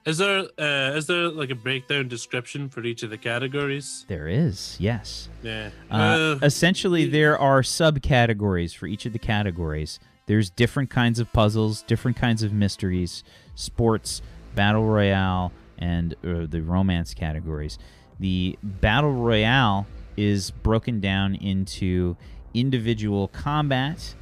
Is 0.05 0.19
there 0.19 0.45
uh, 0.59 0.97
is 0.97 1.07
there 1.07 1.29
like 1.29 1.51
a 1.51 1.57
breakdown 1.57 2.07
description 2.07 2.69
for 2.69 2.85
each 2.85 3.03
of 3.03 3.11
the 3.11 3.19
categories? 3.19 4.05
There 4.07 4.29
is, 4.29 4.77
yes. 4.79 5.29
Yeah. 5.43 5.71
Uh, 5.91 5.95
Uh, 5.95 6.39
essentially, 6.43 7.07
there 7.09 7.37
are 7.37 7.63
subcategories 7.63 8.77
for 8.77 8.87
each 8.87 9.05
of 9.07 9.13
the 9.13 9.19
categories. 9.19 9.99
There's 10.27 10.51
different 10.51 10.91
kinds 10.91 11.19
of 11.19 11.33
puzzles, 11.33 11.83
different 11.83 12.17
kinds 12.17 12.43
of 12.45 12.53
mysteries, 12.53 13.25
sports, 13.57 14.23
battle 14.55 14.85
royale, 14.85 15.51
and 15.79 16.15
uh, 16.25 16.47
the 16.49 16.61
romance 16.61 17.15
categories. 17.15 17.79
The 18.19 18.59
battle 18.63 19.13
royale 19.13 19.87
is 20.17 20.51
broken 20.51 21.01
down 21.01 21.35
into 21.35 22.17
individual 22.55 23.29
combat. 23.29 24.15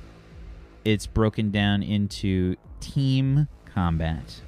It's 0.84 1.06
broken 1.06 1.50
down 1.50 1.82
into 1.82 2.56
team 2.80 3.48
combat. 3.72 4.40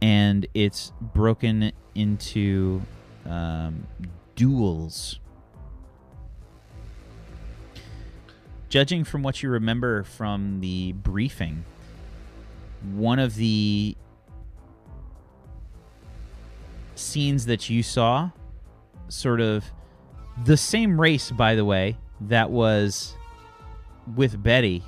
And 0.00 0.46
it's 0.54 0.92
broken 1.00 1.72
into 1.94 2.82
um, 3.26 3.86
duels. 4.34 5.20
Judging 8.68 9.04
from 9.04 9.22
what 9.22 9.42
you 9.42 9.50
remember 9.50 10.02
from 10.02 10.60
the 10.60 10.92
briefing, 10.92 11.64
one 12.94 13.18
of 13.18 13.36
the 13.36 13.96
scenes 17.02 17.46
that 17.46 17.68
you 17.68 17.82
saw, 17.82 18.30
sort 19.08 19.40
of 19.40 19.64
the 20.44 20.56
same 20.56 21.00
race, 21.00 21.30
by 21.30 21.54
the 21.54 21.64
way, 21.64 21.96
that 22.22 22.50
was 22.50 23.14
with 24.16 24.42
Betty, 24.42 24.82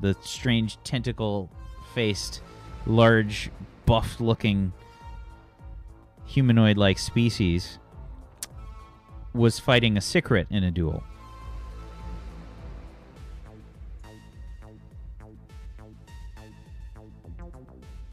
the 0.00 0.16
strange 0.22 0.82
tentacle 0.82 1.50
faced, 1.94 2.42
large, 2.86 3.50
buff 3.86 4.20
looking 4.20 4.72
humanoid 6.26 6.76
like 6.76 6.98
species, 6.98 7.78
was 9.32 9.58
fighting 9.58 9.96
a 9.96 10.00
Secret 10.00 10.46
in 10.50 10.64
a 10.64 10.70
duel. 10.70 11.02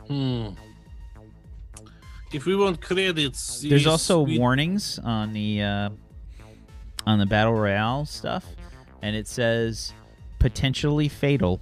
hmm. 0.07 0.49
If 2.33 2.45
we 2.45 2.55
want 2.55 2.81
credits, 2.81 3.61
There's 3.61 3.87
also 3.87 4.21
we- 4.21 4.39
warnings 4.39 4.99
on 4.99 5.33
the 5.33 5.61
uh, 5.61 5.89
on 7.05 7.19
the 7.19 7.25
battle 7.25 7.53
royale 7.53 8.05
stuff, 8.05 8.45
and 9.01 9.15
it 9.15 9.27
says 9.27 9.93
potentially 10.39 11.09
fatal. 11.09 11.59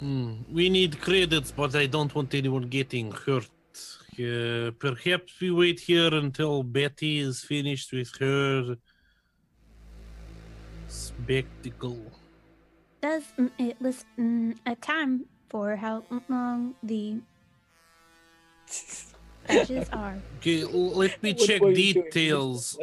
Hmm, 0.00 0.32
We 0.50 0.68
need 0.68 1.00
credits, 1.00 1.52
but 1.52 1.74
I 1.76 1.86
don't 1.86 2.12
want 2.14 2.34
anyone 2.34 2.62
getting 2.68 3.12
hurt. 3.12 3.48
Uh, 4.18 4.70
perhaps 4.78 5.40
we 5.40 5.50
wait 5.50 5.80
here 5.80 6.12
until 6.14 6.62
Betty 6.62 7.18
is 7.18 7.40
finished 7.42 7.92
with 7.92 8.10
her 8.20 8.76
spectacle. 10.88 11.98
Does 13.00 13.24
mm, 13.38 13.50
it 13.58 13.80
list 13.80 14.06
mm, 14.18 14.56
a 14.66 14.74
time 14.76 15.26
for 15.48 15.76
how 15.76 16.04
long 16.28 16.74
the 16.82 17.20
matches 19.48 19.88
are? 19.92 20.16
Okay, 20.38 20.64
let 20.64 21.22
me 21.22 21.34
check 21.34 21.60
details. 21.60 22.78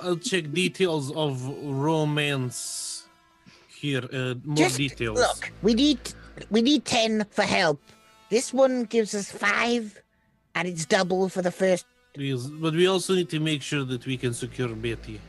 I'll 0.00 0.16
check 0.16 0.52
details 0.52 1.12
of 1.12 1.42
romance 1.64 3.08
here. 3.68 4.04
Uh, 4.12 4.34
more 4.44 4.56
Just 4.56 4.76
details. 4.78 5.18
look. 5.18 5.52
We 5.62 5.74
need 5.74 6.00
we 6.50 6.62
need 6.62 6.84
ten 6.84 7.26
for 7.30 7.42
help. 7.42 7.80
This 8.30 8.52
one 8.52 8.84
gives 8.84 9.14
us 9.14 9.30
five, 9.30 10.00
and 10.54 10.66
it's 10.66 10.84
double 10.86 11.28
for 11.28 11.42
the 11.42 11.52
first. 11.52 11.86
Please, 12.14 12.46
but 12.46 12.74
we 12.74 12.86
also 12.86 13.14
need 13.14 13.28
to 13.30 13.40
make 13.40 13.62
sure 13.62 13.84
that 13.84 14.06
we 14.06 14.16
can 14.16 14.32
secure 14.32 14.68
Betty. 14.74 15.20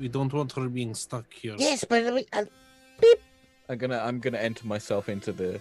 We 0.00 0.08
don't 0.08 0.32
want 0.32 0.52
her 0.52 0.68
being 0.68 0.94
stuck 0.94 1.32
here. 1.32 1.54
Yes, 1.56 1.84
but 1.84 2.12
we, 2.12 2.26
uh, 2.32 2.44
I'm 3.68 3.78
gonna 3.78 3.98
I'm 3.98 4.18
gonna 4.18 4.38
enter 4.38 4.66
myself 4.66 5.08
into 5.08 5.32
the 5.32 5.60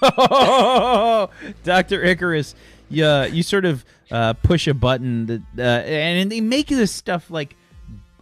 Dr. 1.64 2.02
Icarus, 2.04 2.54
yeah, 2.88 3.26
you 3.26 3.42
sort 3.42 3.64
of 3.64 3.84
uh, 4.10 4.32
push 4.34 4.66
a 4.66 4.74
button 4.74 5.26
that, 5.26 5.42
uh, 5.58 5.62
and 5.62 6.30
they 6.30 6.40
make 6.40 6.68
this 6.68 6.92
stuff 6.92 7.30
like 7.30 7.56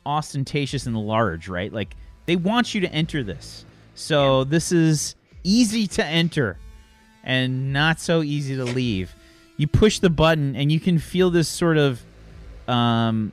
ostentatious 0.04 0.86
and 0.86 0.96
large, 0.96 1.48
right? 1.48 1.72
Like 1.72 1.96
they 2.26 2.36
want 2.36 2.74
you 2.74 2.80
to 2.82 2.92
enter 2.92 3.22
this. 3.22 3.64
So 3.94 4.44
this 4.44 4.72
is 4.72 5.14
easy 5.44 5.86
to 5.88 6.04
enter 6.04 6.58
and 7.24 7.72
not 7.72 8.00
so 8.00 8.22
easy 8.22 8.56
to 8.56 8.64
leave. 8.64 9.14
You 9.56 9.66
push 9.66 9.98
the 9.98 10.10
button 10.10 10.54
and 10.56 10.70
you 10.70 10.80
can 10.80 10.98
feel 10.98 11.30
this 11.30 11.48
sort 11.48 11.78
of 11.78 12.00
um, 12.68 13.32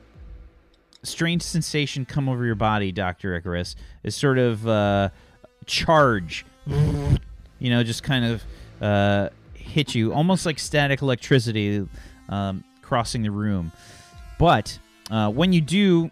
strange 1.03 1.41
sensation 1.41 2.05
come 2.05 2.29
over 2.29 2.45
your 2.45 2.55
body, 2.55 2.91
Dr. 2.91 3.35
Icarus. 3.35 3.75
This 4.03 4.15
sort 4.15 4.37
of 4.37 4.67
uh, 4.67 5.09
charge 5.65 6.45
you 7.63 7.69
know, 7.69 7.81
just 7.81 8.03
kind 8.03 8.25
of 8.25 8.43
uh, 8.81 9.29
hit 9.53 9.95
you, 9.95 10.13
almost 10.13 10.45
like 10.45 10.59
static 10.59 11.01
electricity 11.01 11.87
um, 12.27 12.61
crossing 12.81 13.23
the 13.23 13.31
room. 13.31 13.71
But 14.37 14.77
uh, 15.09 15.31
when 15.31 15.53
you 15.53 15.61
do 15.61 16.11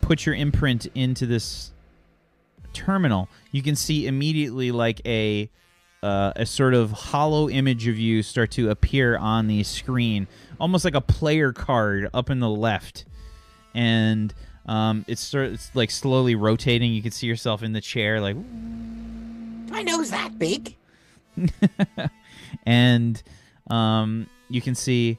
put 0.00 0.26
your 0.26 0.34
imprint 0.34 0.86
into 0.96 1.26
this 1.26 1.70
terminal, 2.72 3.28
you 3.52 3.62
can 3.62 3.76
see 3.76 4.08
immediately 4.08 4.72
like 4.72 5.00
a 5.06 5.48
uh, 6.02 6.32
a 6.34 6.44
sort 6.44 6.74
of 6.74 6.90
hollow 6.90 7.48
image 7.48 7.86
of 7.86 7.96
you 7.96 8.22
start 8.24 8.50
to 8.52 8.70
appear 8.70 9.16
on 9.16 9.46
the 9.46 9.62
screen, 9.62 10.26
almost 10.60 10.84
like 10.84 10.96
a 10.96 11.00
player 11.00 11.52
card 11.52 12.10
up 12.12 12.30
in 12.30 12.40
the 12.40 12.50
left, 12.50 13.04
and 13.74 14.34
um, 14.66 15.04
it's 15.06 15.22
sort 15.22 15.52
it's 15.52 15.70
like 15.74 15.92
slowly 15.92 16.34
rotating. 16.34 16.92
You 16.92 17.02
can 17.02 17.12
see 17.12 17.28
yourself 17.28 17.62
in 17.62 17.72
the 17.72 17.80
chair, 17.80 18.20
like, 18.20 18.36
My 19.76 19.82
nose 19.82 20.10
that 20.10 20.38
big. 20.38 20.74
and 22.66 23.22
um, 23.68 24.26
you 24.48 24.62
can 24.62 24.74
see 24.74 25.18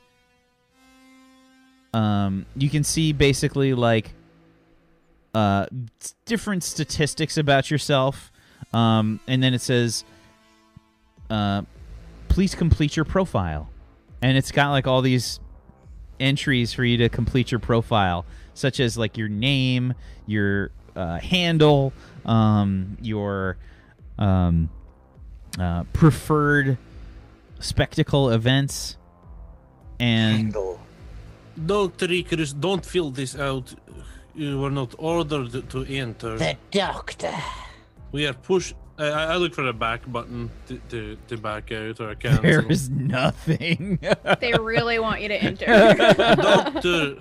um, 1.93 2.47
you 2.55 2.67
can 2.67 2.83
see 2.83 3.13
basically 3.13 3.75
like 3.75 4.15
uh, 5.35 5.67
different 6.25 6.63
statistics 6.63 7.37
about 7.37 7.69
yourself, 7.69 8.31
um, 8.73 9.19
and 9.27 9.43
then 9.43 9.53
it 9.53 9.61
says, 9.61 10.03
uh, 11.29 11.61
"Please 12.27 12.55
complete 12.55 12.95
your 12.95 13.05
profile," 13.05 13.69
and 14.23 14.39
it's 14.39 14.51
got 14.51 14.71
like 14.71 14.87
all 14.87 15.03
these 15.03 15.39
entries 16.19 16.73
for 16.73 16.83
you 16.83 16.97
to 16.97 17.09
complete 17.09 17.51
your 17.51 17.59
profile, 17.59 18.25
such 18.55 18.79
as 18.79 18.97
like 18.97 19.19
your 19.19 19.29
name, 19.29 19.93
your 20.25 20.71
uh, 20.95 21.19
handle, 21.19 21.93
um, 22.25 22.97
your 23.01 23.57
um, 24.17 24.69
uh, 25.59 25.83
preferred 25.93 26.77
spectacle 27.59 28.29
events, 28.29 28.97
and 29.99 30.35
Handle. 30.53 30.79
Dr. 31.65 32.11
Icarus, 32.11 32.53
don't 32.53 32.85
fill 32.85 33.09
this 33.09 33.35
out. 33.35 33.73
You 34.35 34.59
were 34.59 34.69
not 34.69 34.93
ordered 34.99 35.69
to 35.71 35.83
enter. 35.85 36.37
The 36.37 36.55
doctor. 36.71 37.33
We 38.11 38.27
are 38.27 38.33
push. 38.33 38.73
I, 38.99 39.05
I 39.05 39.23
I 39.33 39.35
look 39.37 39.53
for 39.55 39.65
a 39.67 39.73
back 39.73 40.01
button 40.11 40.51
to, 40.67 40.77
to, 40.89 41.17
to 41.27 41.37
back 41.37 41.71
out 41.71 41.99
or 41.99 42.09
a 42.11 42.15
cancel. 42.15 42.43
there's 42.43 42.89
nothing. 42.89 43.97
They 44.39 44.53
really 44.53 44.99
want 44.99 45.21
you 45.21 45.29
to 45.29 45.35
enter. 45.43 45.65
Doctor, 46.35 47.15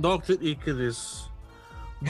Doctor 0.00 0.34
Icarus, 0.40 1.24
That 1.26 1.35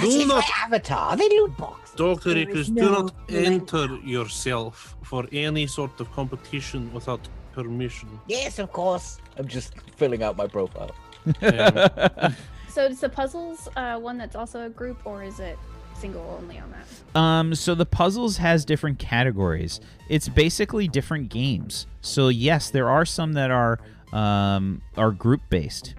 do 0.00 0.06
is 0.06 0.26
my 0.26 0.34
not, 0.36 0.44
avatar. 0.64 1.16
They 1.16 1.28
loot 1.28 1.56
box. 1.56 1.92
Doctor 1.92 2.34
There 2.34 2.38
is 2.38 2.48
Icarus, 2.48 2.68
no 2.70 2.82
do 2.82 2.90
not 2.90 3.30
link. 3.30 3.46
enter 3.46 3.96
yourself 4.04 4.96
for 5.02 5.26
any 5.32 5.66
sort 5.66 5.98
of 6.00 6.10
competition 6.12 6.92
without 6.92 7.20
permission. 7.52 8.08
Yes, 8.26 8.58
of 8.58 8.72
course. 8.72 9.18
I'm 9.38 9.48
just 9.48 9.74
filling 9.96 10.22
out 10.22 10.36
my 10.36 10.46
profile. 10.46 10.94
Um, 11.42 12.34
so 12.68 12.84
is 12.84 13.00
the 13.00 13.08
puzzles 13.08 13.68
uh, 13.76 13.98
one 13.98 14.18
that's 14.18 14.36
also 14.36 14.66
a 14.66 14.68
group, 14.68 14.98
or 15.06 15.24
is 15.24 15.40
it 15.40 15.58
single 15.98 16.38
only 16.40 16.58
on 16.58 16.72
that? 16.72 17.18
Um, 17.18 17.54
so 17.54 17.74
the 17.74 17.86
puzzles 17.86 18.36
has 18.36 18.64
different 18.64 18.98
categories. 18.98 19.80
It's 20.08 20.28
basically 20.28 20.86
different 20.88 21.30
games. 21.30 21.86
So 22.00 22.28
yes, 22.28 22.70
there 22.70 22.88
are 22.88 23.04
some 23.04 23.32
that 23.34 23.50
are 23.50 23.78
um 24.12 24.82
are 24.96 25.10
group 25.10 25.40
based. 25.50 25.94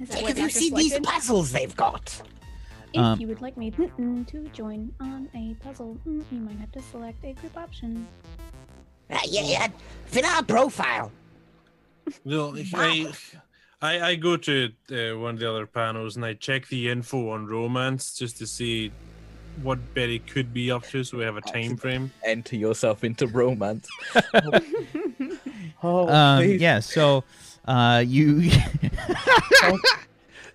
Is 0.00 0.12
Have 0.12 0.22
you 0.22 0.34
Doctor 0.34 0.50
seen 0.50 0.74
these 0.74 0.98
puzzles 1.00 1.52
they've 1.52 1.74
got? 1.74 2.20
If 2.96 3.02
Um, 3.02 3.20
you 3.20 3.26
would 3.28 3.42
like 3.42 3.56
me 3.56 3.70
to 3.70 4.48
join 4.52 4.90
on 5.00 5.28
a 5.34 5.54
puzzle, 5.62 5.98
mm, 6.06 6.24
you 6.32 6.38
might 6.40 6.58
have 6.58 6.72
to 6.72 6.80
select 6.82 7.22
a 7.24 7.32
group 7.34 7.56
option. 7.56 8.06
Uh, 9.10 9.18
yeah, 9.28 9.42
yeah. 9.42 9.68
Fill 10.06 10.24
out 10.24 10.42
a 10.42 10.46
profile. 10.46 11.12
well, 12.24 12.54
I, 12.74 13.12
I, 13.82 14.00
I 14.00 14.14
go 14.14 14.36
to 14.36 14.70
uh, 14.90 15.18
one 15.18 15.34
of 15.34 15.40
the 15.40 15.50
other 15.50 15.66
panels 15.66 16.16
and 16.16 16.24
I 16.24 16.34
check 16.34 16.66
the 16.68 16.88
info 16.88 17.30
on 17.30 17.46
romance 17.46 18.16
just 18.16 18.38
to 18.38 18.46
see 18.46 18.90
what 19.62 19.78
Betty 19.94 20.18
could 20.18 20.52
be 20.54 20.70
up 20.70 20.84
to, 20.88 21.02
so 21.04 21.18
we 21.18 21.24
have 21.24 21.36
a 21.36 21.40
time 21.42 21.76
frame. 21.76 22.10
Enter 22.24 22.56
yourself 22.56 23.04
into 23.04 23.26
romance. 23.26 23.88
oh, 25.82 26.08
Um, 26.08 26.38
please. 26.42 26.60
yeah. 26.60 26.80
So, 26.80 27.24
uh, 27.66 28.02
you. 28.06 28.50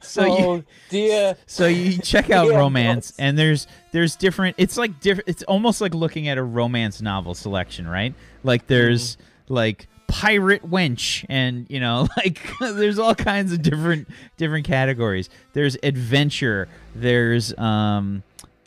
so 0.01 0.25
you. 0.25 0.31
oh 0.45 0.63
dear. 0.89 1.35
So 1.45 1.67
you 1.67 1.97
check 1.99 2.29
out 2.29 2.47
Yeah, 2.47 2.57
romance, 2.57 3.11
yes. 3.11 3.19
and 3.19 3.37
there's 3.37 3.67
there's 3.91 4.15
different. 4.15 4.55
It's 4.57 4.77
like 4.77 4.99
different. 4.99 5.29
It's 5.29 5.43
almost 5.43 5.81
like 5.81 5.93
looking 5.93 6.27
at 6.27 6.37
a 6.37 6.43
romance 6.43 7.01
novel 7.01 7.33
selection, 7.33 7.87
right? 7.87 8.13
Like 8.43 8.67
there's 8.67 9.17
like 9.47 9.87
pirate 10.07 10.69
wench, 10.69 11.25
and 11.29 11.65
you 11.69 11.79
know, 11.79 12.07
like 12.17 12.39
there's 12.59 12.99
all 12.99 13.15
kinds 13.15 13.53
of 13.53 13.61
different 13.61 14.07
different 14.37 14.65
categories. 14.65 15.29
There's 15.53 15.77
adventure. 15.83 16.67
There's 16.95 17.57
um, 17.57 18.23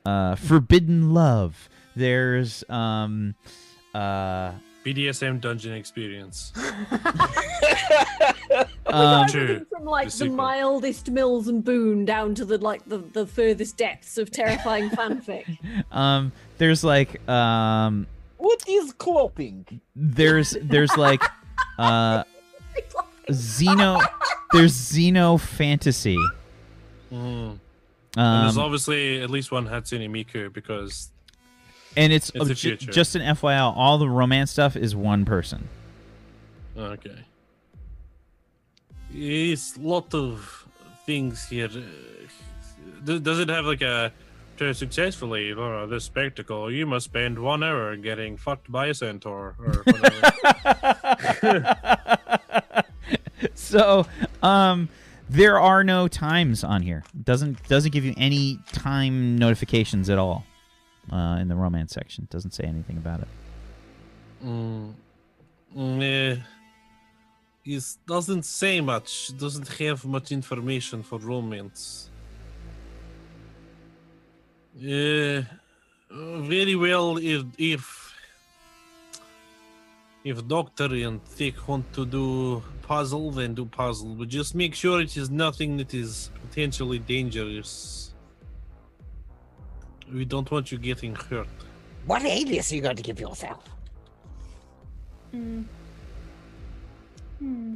uh, 0.06 0.36
forbidden 0.36 1.12
love. 1.12 1.68
There's 1.96 2.64
um, 2.68 3.34
uh, 3.94 4.52
BDSM 4.84 5.40
dungeon 5.40 5.74
experience. 5.74 6.52
um, 8.86 9.28
True. 9.28 9.66
From 9.70 9.84
like 9.84 10.10
The 10.10 10.24
the, 10.24 10.30
mildest 10.30 11.10
Mills 11.10 11.48
and 11.48 11.64
Boon 11.64 12.04
down 12.04 12.34
to 12.36 12.44
the 12.44 12.58
like 12.58 12.84
the, 12.86 12.98
the 12.98 13.26
furthest 13.26 13.76
depths 13.76 14.18
of 14.18 14.30
terrifying 14.30 14.90
fanfic. 14.90 15.58
um, 15.92 16.32
there's 16.58 16.84
like 16.84 17.26
um, 17.28 18.06
What 18.38 18.62
is 18.68 18.92
clopping? 18.94 19.80
there's 19.96 20.56
there's 20.62 20.96
like 20.96 21.22
uh 21.78 22.24
Xeno 23.30 24.04
there's 24.52 24.72
Xeno 24.74 25.40
fantasy. 25.40 26.18
Mm. 27.12 27.58
and 28.16 28.44
there's 28.44 28.56
Um, 28.58 28.64
obviously 28.64 29.20
at 29.22 29.30
least 29.30 29.50
one 29.50 29.66
Hatsune 29.66 30.08
Miku 30.10 30.52
because 30.52 31.10
and 31.96 32.12
it's, 32.12 32.30
It's 32.34 32.62
the 32.62 32.72
uh, 32.72 32.76
just 32.92 33.14
an 33.14 33.22
FYI, 33.22 33.72
all 33.76 33.98
the 33.98 34.08
romance 34.08 34.50
stuff 34.50 34.74
is 34.76 34.96
one 34.96 35.24
person. 35.24 35.68
okay. 36.76 37.18
It's 39.14 39.76
a 39.76 39.80
lot 39.80 40.12
of 40.14 40.66
things 41.06 41.46
here. 41.46 41.68
Does 43.04 43.38
it 43.38 43.48
have 43.48 43.64
like 43.64 43.82
a 43.82 44.12
to 44.56 44.74
successfully 44.74 45.52
uh, 45.52 45.86
this 45.86 46.04
spectacle? 46.04 46.70
You 46.70 46.86
must 46.86 47.04
spend 47.06 47.38
one 47.38 47.62
hour 47.62 47.96
getting 47.96 48.36
fucked 48.36 48.70
by 48.70 48.86
a 48.86 48.94
centaur 48.94 49.54
or 49.58 49.84
whatever. 49.86 51.76
so, 53.54 54.06
um 54.42 54.88
there 55.28 55.58
are 55.58 55.82
no 55.82 56.06
times 56.06 56.62
on 56.62 56.82
here. 56.82 57.02
Doesn't 57.22 57.66
doesn't 57.68 57.92
give 57.92 58.04
you 58.04 58.14
any 58.16 58.58
time 58.72 59.38
notifications 59.38 60.10
at 60.10 60.18
all. 60.18 60.44
Uh, 61.12 61.36
in 61.38 61.48
the 61.48 61.54
romance 61.54 61.92
section, 61.92 62.26
doesn't 62.30 62.52
say 62.52 62.64
anything 62.64 62.96
about 62.96 63.20
it. 63.20 63.28
Mm, 64.42 64.94
mm, 65.76 66.42
it 67.64 67.96
doesn't 68.06 68.44
say 68.44 68.80
much. 68.80 69.36
Doesn't 69.38 69.68
have 69.78 70.04
much 70.04 70.32
information 70.32 71.02
for 71.02 71.18
romance. 71.18 72.10
Uh, 74.76 75.42
very 76.10 76.74
well. 76.74 77.16
If 77.16 77.44
if 77.58 78.14
if 80.24 80.46
Doctor 80.48 80.86
and 80.86 81.22
Thick 81.24 81.68
want 81.68 81.92
to 81.92 82.06
do 82.06 82.62
puzzle, 82.82 83.30
then 83.30 83.54
do 83.54 83.66
puzzle. 83.66 84.14
But 84.14 84.28
just 84.28 84.54
make 84.54 84.74
sure 84.74 85.00
it 85.00 85.16
is 85.16 85.30
nothing 85.30 85.76
that 85.78 85.94
is 85.94 86.30
potentially 86.48 86.98
dangerous. 86.98 88.14
We 90.12 90.24
don't 90.24 90.50
want 90.50 90.70
you 90.70 90.78
getting 90.78 91.14
hurt. 91.14 91.48
What 92.06 92.22
alias 92.22 92.70
are 92.72 92.74
you 92.74 92.82
going 92.82 92.96
to 92.96 93.02
give 93.02 93.18
yourself? 93.18 93.64
Mm. 95.34 95.64
Hmm. 97.44 97.74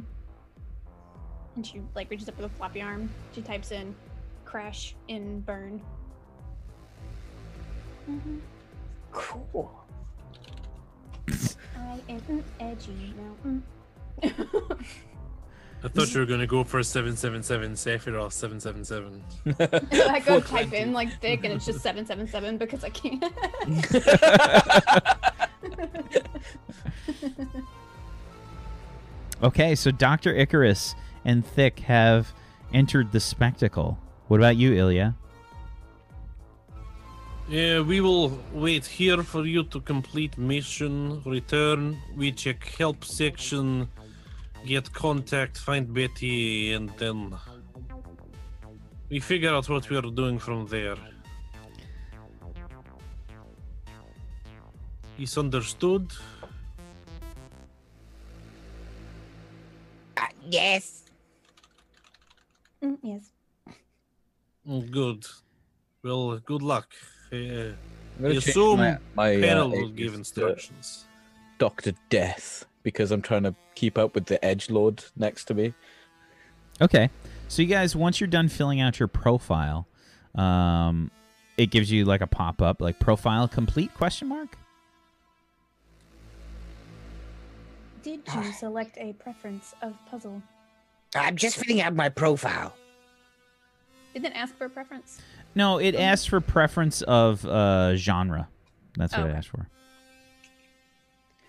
And 1.55 1.65
she 1.65 1.81
like 1.93 2.09
reaches 2.09 2.27
up 2.27 2.35
with 2.37 2.47
a 2.47 2.55
floppy 2.55 2.81
arm. 2.81 3.07
She 3.35 3.41
types 3.43 3.69
in 3.69 3.93
crash 4.43 4.95
in 5.07 5.41
burn. 5.41 5.79
Mhm. 8.09 8.39
Cool. 9.11 9.71
I 11.77 12.01
am 12.09 12.43
edgy 12.59 13.13
now. 13.15 13.35
Mm. 13.45 13.61
I 15.83 15.87
thought 15.87 16.13
you 16.13 16.19
were 16.19 16.25
gonna 16.25 16.47
go 16.47 16.63
for 16.63 16.79
a 16.79 16.83
777 16.83 17.73
Sephiroth 17.73 18.31
777. 18.31 19.23
I 20.09 20.19
go 20.19 20.39
type 20.55 20.73
in 20.73 20.93
like 20.93 21.21
thick 21.21 21.43
and 21.43 21.53
it's 21.53 21.67
just 21.67 21.81
777 21.81 22.57
because 22.57 22.83
I 22.83 22.89
can't. 22.89 23.23
Okay, 29.41 29.73
so 29.73 29.89
Dr. 29.89 30.35
Icarus 30.35 30.95
and 31.23 31.45
Thick 31.45 31.79
have 31.79 32.33
entered 32.73 33.11
the 33.11 33.19
spectacle. 33.19 33.97
What 34.27 34.39
about 34.39 34.57
you, 34.57 34.73
Ilya? 34.73 35.15
Yeah, 37.47 37.79
we 37.79 38.01
will 38.01 38.37
wait 38.53 38.85
here 38.85 39.23
for 39.23 39.45
you 39.45 39.63
to 39.63 39.79
complete 39.79 40.37
mission. 40.37 41.21
Return. 41.25 41.97
We 42.15 42.31
check 42.31 42.63
help 42.77 43.03
section, 43.03 43.89
get 44.65 44.91
contact, 44.93 45.57
find 45.57 45.91
Betty, 45.91 46.73
and 46.73 46.89
then 46.97 47.35
we 49.09 49.19
figure 49.19 49.51
out 49.51 49.67
what 49.69 49.89
we 49.89 49.97
are 49.97 50.01
doing 50.01 50.37
from 50.37 50.67
there. 50.67 50.97
Is 55.17 55.37
understood? 55.37 56.13
Yes. 60.49 61.03
Mm, 62.83 62.97
yes. 63.03 63.29
Mm, 64.67 64.91
Good. 64.91 65.25
Well, 66.03 66.37
good 66.39 66.61
luck. 66.61 66.87
Uh, 67.31 67.35
I'm 67.35 67.75
I 68.19 68.21
gonna 68.21 68.33
change 68.33 68.47
assume 68.47 68.77
my, 68.79 68.97
my 69.15 69.35
uh, 69.35 69.39
panel 69.41 69.69
will 69.69 69.89
give 69.89 70.13
instructions. 70.13 71.05
Doctor 71.57 71.93
Death 72.09 72.65
because 72.83 73.11
I'm 73.11 73.21
trying 73.21 73.43
to 73.43 73.53
keep 73.75 73.97
up 73.97 74.15
with 74.15 74.25
the 74.25 74.43
Edge 74.43 74.69
Lord 74.69 75.03
next 75.17 75.45
to 75.45 75.53
me. 75.53 75.73
Okay. 76.81 77.09
So 77.49 77.61
you 77.61 77.67
guys, 77.67 77.95
once 77.95 78.21
you're 78.21 78.27
done 78.27 78.47
filling 78.47 78.79
out 78.79 78.99
your 78.99 79.07
profile, 79.07 79.87
um, 80.35 81.11
it 81.57 81.71
gives 81.71 81.91
you 81.91 82.05
like 82.05 82.21
a 82.21 82.27
pop 82.27 82.61
up, 82.61 82.81
like 82.81 82.99
profile 82.99 83.47
complete 83.47 83.93
question 83.93 84.29
mark. 84.29 84.57
Did 88.03 88.21
you 88.33 88.51
select 88.53 88.97
a 88.97 89.13
preference 89.13 89.73
of 89.81 89.93
puzzle? 90.09 90.41
I'm 91.15 91.35
just 91.35 91.57
filling 91.57 91.81
out 91.81 91.95
my 91.95 92.09
profile. 92.09 92.73
Didn't 94.13 94.27
it 94.27 94.33
ask 94.35 94.55
for 94.55 94.65
a 94.65 94.69
preference? 94.69 95.19
No, 95.55 95.77
it 95.79 95.95
asks 95.95 96.25
for 96.25 96.39
preference 96.39 97.01
of 97.03 97.45
uh, 97.45 97.95
genre. 97.95 98.47
That's 98.95 99.15
what 99.15 99.29
it 99.29 99.35
asked 99.35 99.49
for. 99.49 99.67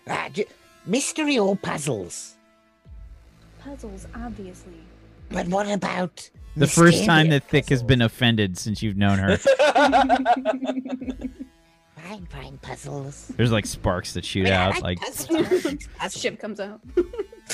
Uh, 0.07 0.29
j- 0.29 0.45
mystery 0.85 1.37
or 1.37 1.55
puzzles? 1.55 2.35
Puzzles, 3.63 4.07
obviously. 4.15 4.81
But 5.29 5.47
what 5.47 5.69
about 5.69 6.29
The 6.57 6.67
first 6.67 7.05
time 7.05 7.27
mysterious 7.27 7.43
that 7.43 7.49
Thick 7.49 7.69
has 7.69 7.83
been 7.83 8.01
offended 8.01 8.57
since 8.57 8.81
you've 8.81 8.97
known 8.97 9.19
her. 9.19 9.37
Fine, 11.97 12.25
fine, 12.27 12.57
puzzles. 12.59 13.27
There's 13.37 13.51
like 13.51 13.65
sparks 13.65 14.13
that 14.13 14.25
shoot 14.25 14.47
Yeah, 14.47 14.67
I 14.73 14.77
out. 14.77 14.81
Like, 14.81 14.99
puzzles. 14.99 15.87
puzzles. 15.97 16.21
Ship 16.21 16.39
comes 16.39 16.59
out. 16.59 16.81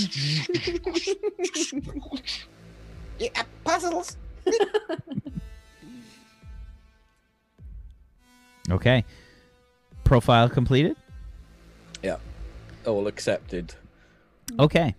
Yeah, 3.18 3.42
puzzles. 3.64 4.16
okay. 8.70 9.04
Profile 10.04 10.48
completed. 10.48 10.96
Yeah. 12.02 12.16
All 12.86 13.06
accepted. 13.08 13.74
Okay. 14.58 14.94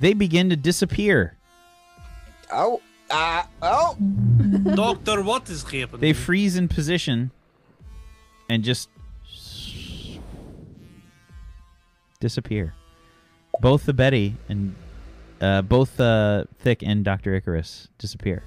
They 0.00 0.12
begin 0.12 0.50
to 0.50 0.56
disappear. 0.56 1.36
Oh, 2.52 2.80
uh, 3.10 3.42
oh. 3.62 3.96
Doctor, 4.74 5.22
what 5.22 5.48
is 5.50 5.62
happening? 5.62 6.00
They 6.00 6.12
freeze 6.12 6.56
in 6.56 6.68
position 6.68 7.30
and 8.48 8.62
just 8.62 8.88
disappear. 12.20 12.74
Both 13.60 13.86
the 13.86 13.92
Betty 13.92 14.36
and 14.48 14.74
uh, 15.40 15.62
both 15.62 15.98
uh, 16.00 16.44
Thick 16.58 16.82
and 16.82 17.04
Doctor 17.04 17.34
Icarus 17.34 17.88
disappear. 17.98 18.42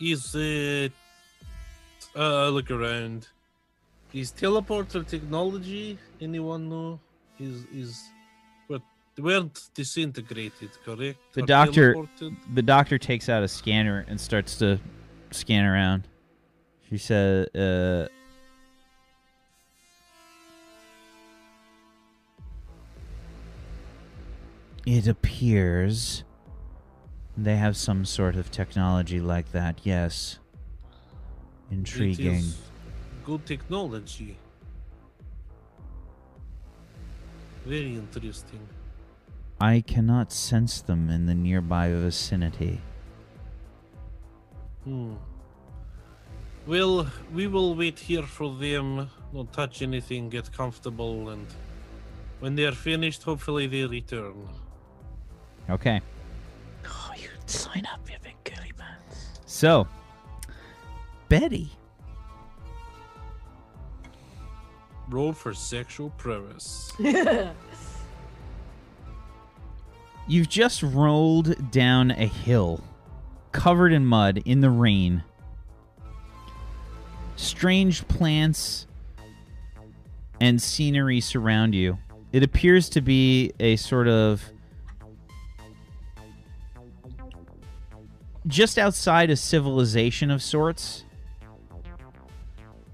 Is 0.00 0.34
it? 0.34 0.92
Uh, 2.14 2.46
I 2.46 2.48
look 2.48 2.70
around. 2.70 3.28
Is 4.12 4.32
teleporter 4.32 5.06
technology? 5.06 5.98
Anyone 6.20 6.68
know? 6.68 7.00
Is 7.38 7.64
is 7.74 8.02
what? 8.14 8.17
They 9.18 9.24
weren't 9.24 9.70
disintegrated, 9.74 10.70
correct? 10.84 11.18
The 11.32 11.42
Or 11.42 11.46
doctor- 11.46 11.94
teleported? 11.94 12.36
The 12.54 12.62
doctor 12.62 12.98
takes 12.98 13.28
out 13.28 13.42
a 13.42 13.48
scanner 13.48 14.04
and 14.06 14.20
starts 14.20 14.56
to 14.58 14.78
scan 15.32 15.64
around. 15.64 16.06
She 16.88 16.98
said, 16.98 17.48
uh, 17.56 18.06
It 24.86 25.06
appears 25.08 26.22
they 27.36 27.56
have 27.56 27.76
some 27.76 28.04
sort 28.04 28.36
of 28.36 28.50
technology 28.50 29.20
like 29.20 29.50
that, 29.52 29.80
yes. 29.82 30.38
Intriguing. 31.70 32.44
good 33.24 33.44
technology. 33.46 34.38
Very 37.66 37.96
interesting. 37.96 38.66
I 39.60 39.80
cannot 39.80 40.32
sense 40.32 40.80
them 40.80 41.10
in 41.10 41.26
the 41.26 41.34
nearby 41.34 41.90
vicinity. 41.90 42.80
Hmm. 44.84 45.14
Well, 46.66 47.10
we 47.32 47.46
will 47.46 47.74
wait 47.74 47.98
here 47.98 48.22
for 48.22 48.54
them. 48.54 49.10
Don't 49.34 49.52
touch 49.52 49.82
anything. 49.82 50.28
Get 50.28 50.52
comfortable, 50.52 51.30
and 51.30 51.46
when 52.40 52.54
they 52.54 52.66
are 52.66 52.72
finished, 52.72 53.22
hopefully 53.24 53.66
they 53.66 53.84
return. 53.84 54.48
Okay. 55.68 56.00
Oh, 56.86 57.12
you 57.16 57.28
sign 57.46 57.86
up, 57.92 58.00
you 58.08 58.16
big 58.22 58.36
girly 58.44 58.72
man. 58.78 58.96
So, 59.46 59.88
Betty. 61.28 61.70
Roll 65.08 65.32
for 65.32 65.52
sexual 65.54 66.10
prowess. 66.10 66.92
You've 70.30 70.50
just 70.50 70.82
rolled 70.82 71.70
down 71.70 72.10
a 72.10 72.26
hill, 72.26 72.84
covered 73.52 73.94
in 73.94 74.04
mud 74.04 74.42
in 74.44 74.60
the 74.60 74.68
rain. 74.68 75.24
Strange 77.36 78.06
plants 78.08 78.86
and 80.38 80.60
scenery 80.60 81.22
surround 81.22 81.74
you. 81.74 81.96
It 82.30 82.42
appears 82.42 82.90
to 82.90 83.00
be 83.00 83.52
a 83.58 83.76
sort 83.76 84.06
of. 84.06 84.44
Just 88.46 88.78
outside 88.78 89.30
a 89.30 89.36
civilization 89.36 90.30
of 90.30 90.42
sorts, 90.42 91.04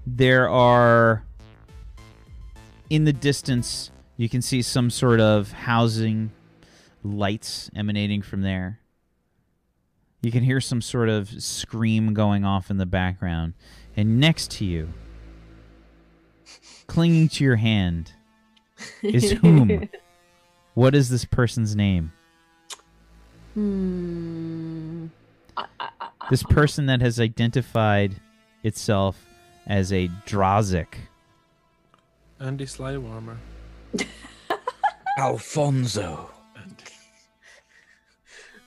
there 0.07 0.49
are. 0.49 1.25
In 2.89 3.03
the 3.03 3.13
distance, 3.13 3.91
you 4.15 4.29
can 4.29 4.41
see 4.41 4.61
some 4.61 4.89
sort 4.89 5.19
of 5.19 5.51
housing 5.51 6.31
lights 7.05 7.69
emanating 7.75 8.21
from 8.21 8.41
there. 8.41 8.79
You 10.21 10.31
can 10.31 10.43
hear 10.43 10.59
some 10.59 10.81
sort 10.81 11.07
of 11.07 11.29
scream 11.41 12.13
going 12.13 12.43
off 12.43 12.71
in 12.71 12.77
the 12.77 12.85
background. 12.85 13.53
And 13.95 14.19
next 14.19 14.49
to 14.51 14.65
you, 14.65 14.89
clinging 16.87 17.29
to 17.29 17.43
your 17.43 17.57
hand, 17.57 18.13
is 19.03 19.31
whom? 19.41 19.87
what 20.73 20.95
is 20.95 21.09
this 21.09 21.25
person's 21.25 21.75
name? 21.75 22.11
Hmm. 23.53 25.07
I, 25.55 25.65
I, 25.79 25.89
I, 26.01 26.09
This 26.29 26.43
person 26.43 26.87
that 26.87 27.01
has 27.01 27.19
identified 27.19 28.15
itself 28.63 29.25
as 29.67 29.93
a 29.93 30.09
Drazik. 30.25 30.95
Andy 32.39 32.65
Slywarmer. 32.65 33.37
Alfonso. 35.17 36.34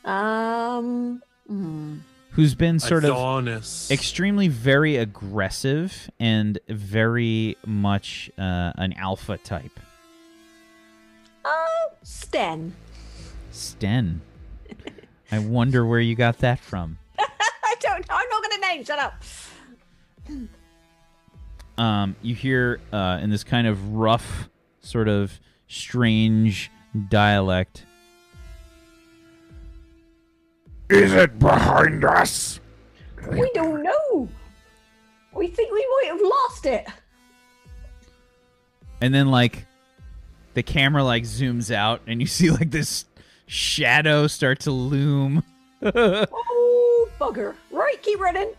Um. 0.09 1.23
hmm. 1.47 1.99
Who's 2.33 2.55
been 2.55 2.79
sort 2.79 3.05
of 3.05 3.91
extremely 3.91 4.47
very 4.47 4.97
aggressive 4.97 6.09
and 6.21 6.57
very 6.69 7.57
much 7.67 8.31
uh, 8.39 8.73
an 8.77 8.93
alpha 8.93 9.39
type. 9.39 9.81
Oh, 11.45 11.89
Sten. 12.05 12.75
Sten. 13.51 14.21
I 15.33 15.41
wonder 15.41 15.85
where 15.85 15.99
you 15.99 16.15
got 16.15 16.39
that 16.39 16.61
from. 16.61 16.99
I 17.19 17.75
don't 17.81 18.09
know. 18.09 18.15
I'm 18.15 18.29
not 18.31 18.43
going 18.43 18.61
to 18.61 18.67
name. 18.69 18.85
Shut 18.85 18.99
up. 18.99 19.23
Um, 21.79 22.17
you 22.23 22.35
hear 22.35 22.81
uh, 22.93 23.21
in 23.23 23.31
this 23.31 23.45
kind 23.45 23.69
of 23.69 23.95
rough, 23.95 24.49
sort 24.81 25.07
of 25.07 25.39
strange 25.69 26.73
dialect. 27.09 27.85
Is 30.91 31.13
it 31.13 31.39
behind 31.39 32.05
us? 32.05 32.61
We 33.31 33.51
don't 33.53 33.83
know. 33.83 34.29
We 35.35 35.49
think 35.49 35.71
we 35.73 35.87
might 36.03 36.07
have 36.13 36.21
lost 36.23 36.67
it. 36.67 36.87
And 39.01 39.15
then, 39.15 39.29
like, 39.31 39.67
the 40.55 40.63
camera, 40.63 41.05
like, 41.05 41.25
zooms 41.25 41.73
out, 41.75 42.01
and 42.07 42.21
you 42.21 42.27
see, 42.39 42.51
like, 42.51 42.71
this 42.71 43.05
shadow 43.47 44.27
start 44.27 44.61
to 44.61 44.71
loom. 44.71 45.43
Oh, 45.81 47.09
bugger. 47.21 47.55
Right, 47.71 48.03
keep 48.03 48.19
running. 48.19 48.53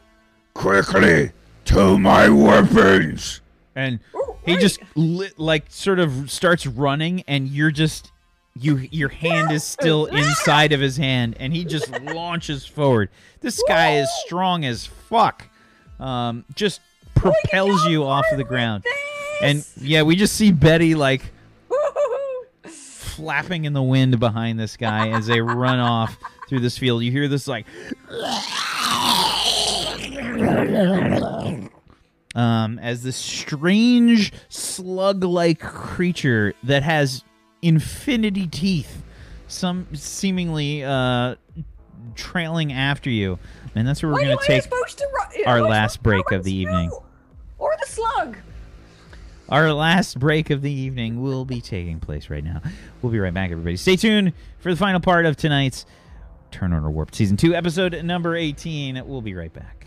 Quickly, 0.54 1.32
to 1.66 2.00
my 2.00 2.30
weapons! 2.30 3.42
and 3.76 4.00
Ooh, 4.16 4.36
he 4.46 4.54
right. 4.54 4.62
just 4.62 4.80
li- 4.96 5.32
like 5.38 5.66
sort 5.70 6.00
of 6.00 6.32
starts 6.32 6.66
running 6.66 7.24
and 7.28 7.48
you're 7.50 7.72
just 7.72 8.12
you 8.60 8.78
your 8.92 9.10
hand 9.10 9.52
is 9.52 9.64
still 9.64 10.06
inside 10.12 10.72
of 10.72 10.80
his 10.80 10.98
hand 10.98 11.36
and 11.40 11.54
he 11.54 11.66
just 11.66 11.90
launches 12.02 12.66
forward. 12.66 13.10
This 13.42 13.62
guy 13.68 13.98
is 13.98 14.10
strong 14.26 14.66
as 14.66 14.86
fuck. 14.86 15.48
Um 16.00 16.46
just 16.56 16.82
propels 17.16 17.86
you 17.86 18.04
off 18.04 18.26
of 18.32 18.38
the 18.38 18.44
ground. 18.44 18.86
and 19.42 19.66
yeah 19.78 20.02
we 20.04 20.16
just 20.16 20.36
see 20.36 20.52
betty 20.52 20.96
like 20.96 21.32
flapping 22.64 23.66
in 23.66 23.74
the 23.74 23.84
wind 23.84 24.20
behind 24.20 24.60
this 24.60 24.78
guy 24.78 25.10
as 25.10 25.28
they 25.28 25.42
run 25.42 25.80
off 25.80 26.18
through 26.48 26.60
this 26.60 26.78
field. 26.78 27.04
You 27.04 27.12
hear 27.12 27.28
this 27.28 27.48
like 27.48 27.66
um, 32.36 32.80
as 32.80 33.04
this 33.04 33.16
strange 33.16 34.32
slug-like 34.50 35.60
creature 35.60 36.54
that 36.64 36.84
has 36.84 37.24
infinity 37.62 38.48
teeth, 38.48 39.04
some 39.48 39.88
seemingly 39.94 40.84
uh, 40.84 41.36
trailing 42.16 42.72
after 42.74 43.10
you, 43.10 43.40
and 43.76 43.88
that's 43.88 44.02
where 44.04 44.12
we're 44.12 44.22
gonna 44.22 44.38
take 44.46 44.64
to 44.70 45.44
our 45.46 45.62
last 45.62 46.02
break 46.04 46.32
of 46.32 46.44
the 46.44 46.54
evening. 46.54 46.92
Or 47.58 47.76
the 47.80 47.88
slug. 47.88 48.38
our 49.50 49.74
last 49.74 50.18
break 50.20 50.50
of 50.50 50.62
the 50.62 50.72
evening. 50.72 51.22
Will 51.22 51.46
be 51.46 51.60
taking 51.62 52.00
place 52.00 52.30
right 52.30 52.44
now. 52.44 52.62
We'll 53.02 53.12
be 53.12 53.20
right 53.20 53.34
back, 53.34 53.52
everybody. 53.52 53.76
Stay 53.78 53.96
tuned 53.96 54.34
for 54.60 54.72
the 54.72 54.78
final 54.78 55.00
part 55.00 55.26
of 55.26 55.36
tonight's 55.36 55.86
Turn 56.52 56.74
Order 56.74 56.90
Warp 56.90 57.14
Season 57.14 57.38
Two, 57.38 57.54
episode 57.54 58.02
number 58.04 58.36
eighteen. 58.36 59.02
We'll 59.06 59.22
be 59.22 59.34
right 59.36 59.54
back. 59.54 59.79